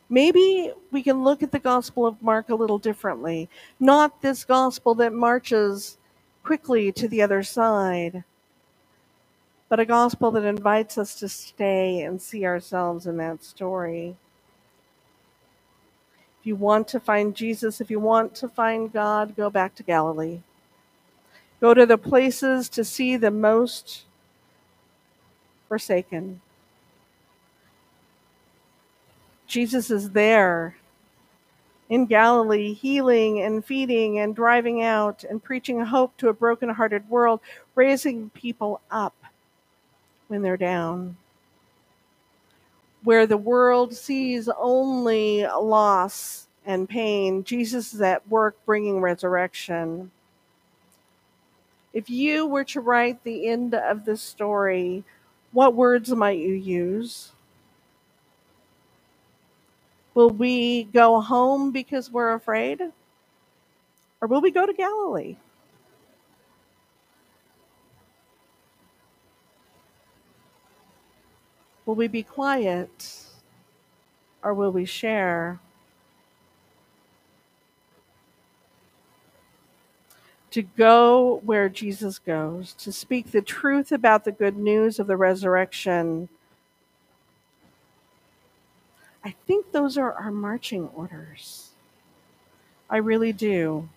Maybe 0.09 0.71
we 0.91 1.01
can 1.01 1.23
look 1.23 1.41
at 1.41 1.51
the 1.51 1.59
Gospel 1.59 2.05
of 2.05 2.21
Mark 2.21 2.49
a 2.49 2.55
little 2.55 2.77
differently. 2.77 3.49
Not 3.79 4.21
this 4.21 4.45
gospel 4.45 4.93
that 4.95 5.13
marches 5.13 5.97
quickly 6.43 6.91
to 6.91 7.07
the 7.07 7.21
other 7.21 7.41
side 7.41 8.23
but 9.69 9.79
a 9.79 9.85
gospel 9.85 10.31
that 10.31 10.43
invites 10.43 10.97
us 10.97 11.15
to 11.15 11.27
stay 11.27 12.01
and 12.01 12.21
see 12.21 12.45
ourselves 12.45 13.07
in 13.07 13.17
that 13.17 13.43
story. 13.43 14.15
If 16.39 16.45
you 16.45 16.55
want 16.55 16.87
to 16.89 16.99
find 16.99 17.35
Jesus, 17.35 17.81
if 17.81 17.89
you 17.89 17.99
want 17.99 18.35
to 18.35 18.47
find 18.47 18.93
God, 18.93 19.35
go 19.35 19.49
back 19.49 19.73
to 19.75 19.83
Galilee. 19.83 20.41
Go 21.61 21.73
to 21.73 21.85
the 21.85 21.97
places 21.97 22.69
to 22.69 22.83
see 22.83 23.17
the 23.17 23.31
most 23.31 24.03
forsaken. 25.67 26.41
Jesus 29.47 29.89
is 29.89 30.11
there 30.11 30.75
in 31.89 32.07
Galilee, 32.07 32.73
healing 32.73 33.41
and 33.41 33.63
feeding 33.63 34.19
and 34.19 34.35
driving 34.35 34.83
out 34.83 35.23
and 35.23 35.43
preaching 35.43 35.79
hope 35.79 36.17
to 36.17 36.29
a 36.29 36.33
broken-hearted 36.33 37.09
world, 37.09 37.39
raising 37.75 38.31
people 38.31 38.81
up 38.89 39.15
when 40.27 40.41
they're 40.41 40.57
down. 40.57 41.15
Where 43.03 43.27
the 43.27 43.37
world 43.37 43.93
sees 43.93 44.49
only 44.57 45.45
loss 45.45 46.47
and 46.65 46.89
pain, 46.89 47.43
Jesus 47.43 47.93
is 47.93 48.01
at 48.01 48.27
work 48.27 48.57
bringing 48.65 48.99
resurrection. 48.99 50.09
If 51.95 52.09
you 52.09 52.45
were 52.45 52.65
to 52.65 52.81
write 52.81 53.23
the 53.23 53.47
end 53.47 53.73
of 53.73 54.03
the 54.03 54.17
story, 54.17 55.05
what 55.53 55.73
words 55.73 56.11
might 56.11 56.37
you 56.37 56.53
use? 56.53 57.31
Will 60.13 60.29
we 60.29 60.83
go 60.83 61.21
home 61.21 61.71
because 61.71 62.11
we're 62.11 62.33
afraid? 62.33 62.81
Or 64.19 64.27
will 64.27 64.41
we 64.41 64.51
go 64.51 64.65
to 64.65 64.73
Galilee? 64.73 65.37
Will 71.85 71.95
we 71.95 72.09
be 72.09 72.23
quiet 72.23 73.23
or 74.43 74.53
will 74.53 74.71
we 74.71 74.83
share? 74.83 75.61
To 80.55 80.63
go 80.63 81.41
where 81.45 81.69
Jesus 81.69 82.19
goes, 82.19 82.73
to 82.75 82.91
speak 82.91 83.31
the 83.31 83.41
truth 83.41 83.91
about 83.93 84.25
the 84.25 84.33
good 84.33 84.57
news 84.57 84.99
of 84.99 85.07
the 85.07 85.17
resurrection. 85.17 86.29
I 89.23 89.35
think 89.47 89.71
those 89.71 89.97
are 89.97 90.13
our 90.13 90.31
marching 90.31 90.89
orders. 90.89 91.71
I 92.89 92.97
really 92.97 93.33
do. 93.33 93.89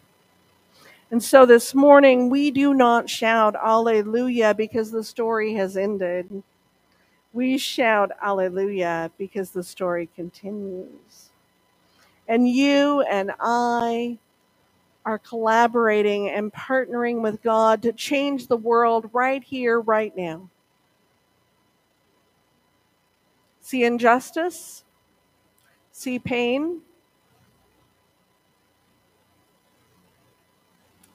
And 1.11 1.23
so 1.23 1.47
this 1.47 1.75
morning, 1.75 2.31
we 2.31 2.51
do 2.53 2.75
not 2.75 3.11
shout 3.11 3.57
Alleluia 3.57 4.55
because 4.55 4.93
the 4.93 5.05
story 5.05 5.55
has 5.55 5.77
ended 5.77 6.31
We 7.33 7.59
shout 7.59 8.13
Alleluia 8.23 9.13
because 9.19 9.53
the 9.53 9.65
story 9.65 10.09
continues. 10.17 11.31
And 12.29 12.49
you 12.49 13.03
and 13.03 13.33
I 13.41 14.19
are 15.09 15.19
collaborating 15.19 16.29
and 16.29 16.53
partnering 16.53 17.23
with 17.23 17.43
God 17.43 17.81
to 17.81 17.95
change 17.95 18.47
the 18.47 18.59
world 18.59 19.09
right 19.15 19.43
here, 19.43 19.81
right 19.81 20.15
now. 20.15 20.51
See 23.63 23.85
injustice, 23.85 24.85
see 25.93 26.19
pain, 26.19 26.83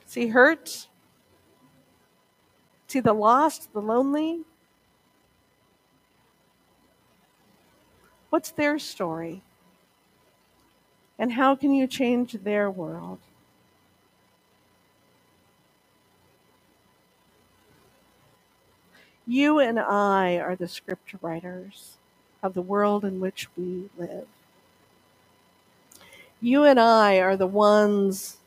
see 0.08 0.26
hurt, 0.26 0.88
see 2.88 3.00
the 3.00 3.14
lost, 3.14 3.72
the 3.74 3.80
lonely. 3.80 4.42
What's 8.32 8.50
their 8.50 8.80
story? 8.80 9.44
And 11.20 11.32
how 11.32 11.56
can 11.56 11.76
you 11.76 11.86
change 11.86 12.34
their 12.34 12.72
world? 12.72 13.20
You 19.26 19.60
and 19.60 19.80
I 19.80 20.38
are 20.38 20.56
the 20.56 20.68
script 20.68 21.16
writers 21.22 21.98
of 22.42 22.54
the 22.54 22.62
world 22.62 23.06
in 23.06 23.20
which 23.22 23.48
we 23.56 23.90
live. 23.98 24.28
You 26.42 26.66
and 26.66 26.78
I 26.78 27.20
are 27.20 27.38
the 27.38 27.48
ones 27.48 28.38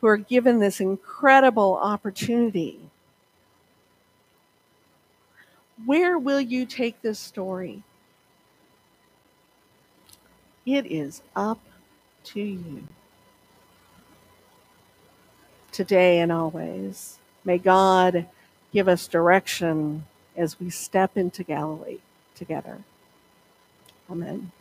who 0.00 0.08
are 0.08 0.16
given 0.16 0.58
this 0.58 0.80
incredible 0.80 1.76
opportunity. 1.76 2.80
Where 5.86 6.18
will 6.18 6.40
you 6.40 6.66
take 6.66 7.00
this 7.02 7.20
story? 7.20 7.84
It 10.66 10.86
is 10.86 11.22
up 11.36 11.60
to 12.24 12.40
you. 12.40 12.84
Today 15.70 16.18
and 16.18 16.32
always. 16.32 17.18
May 17.44 17.58
God 17.58 18.26
give 18.72 18.88
us 18.88 19.08
direction 19.08 20.06
as 20.36 20.58
we 20.60 20.70
step 20.70 21.16
into 21.16 21.42
Galilee 21.44 21.98
together. 22.34 22.78
Amen. 24.10 24.52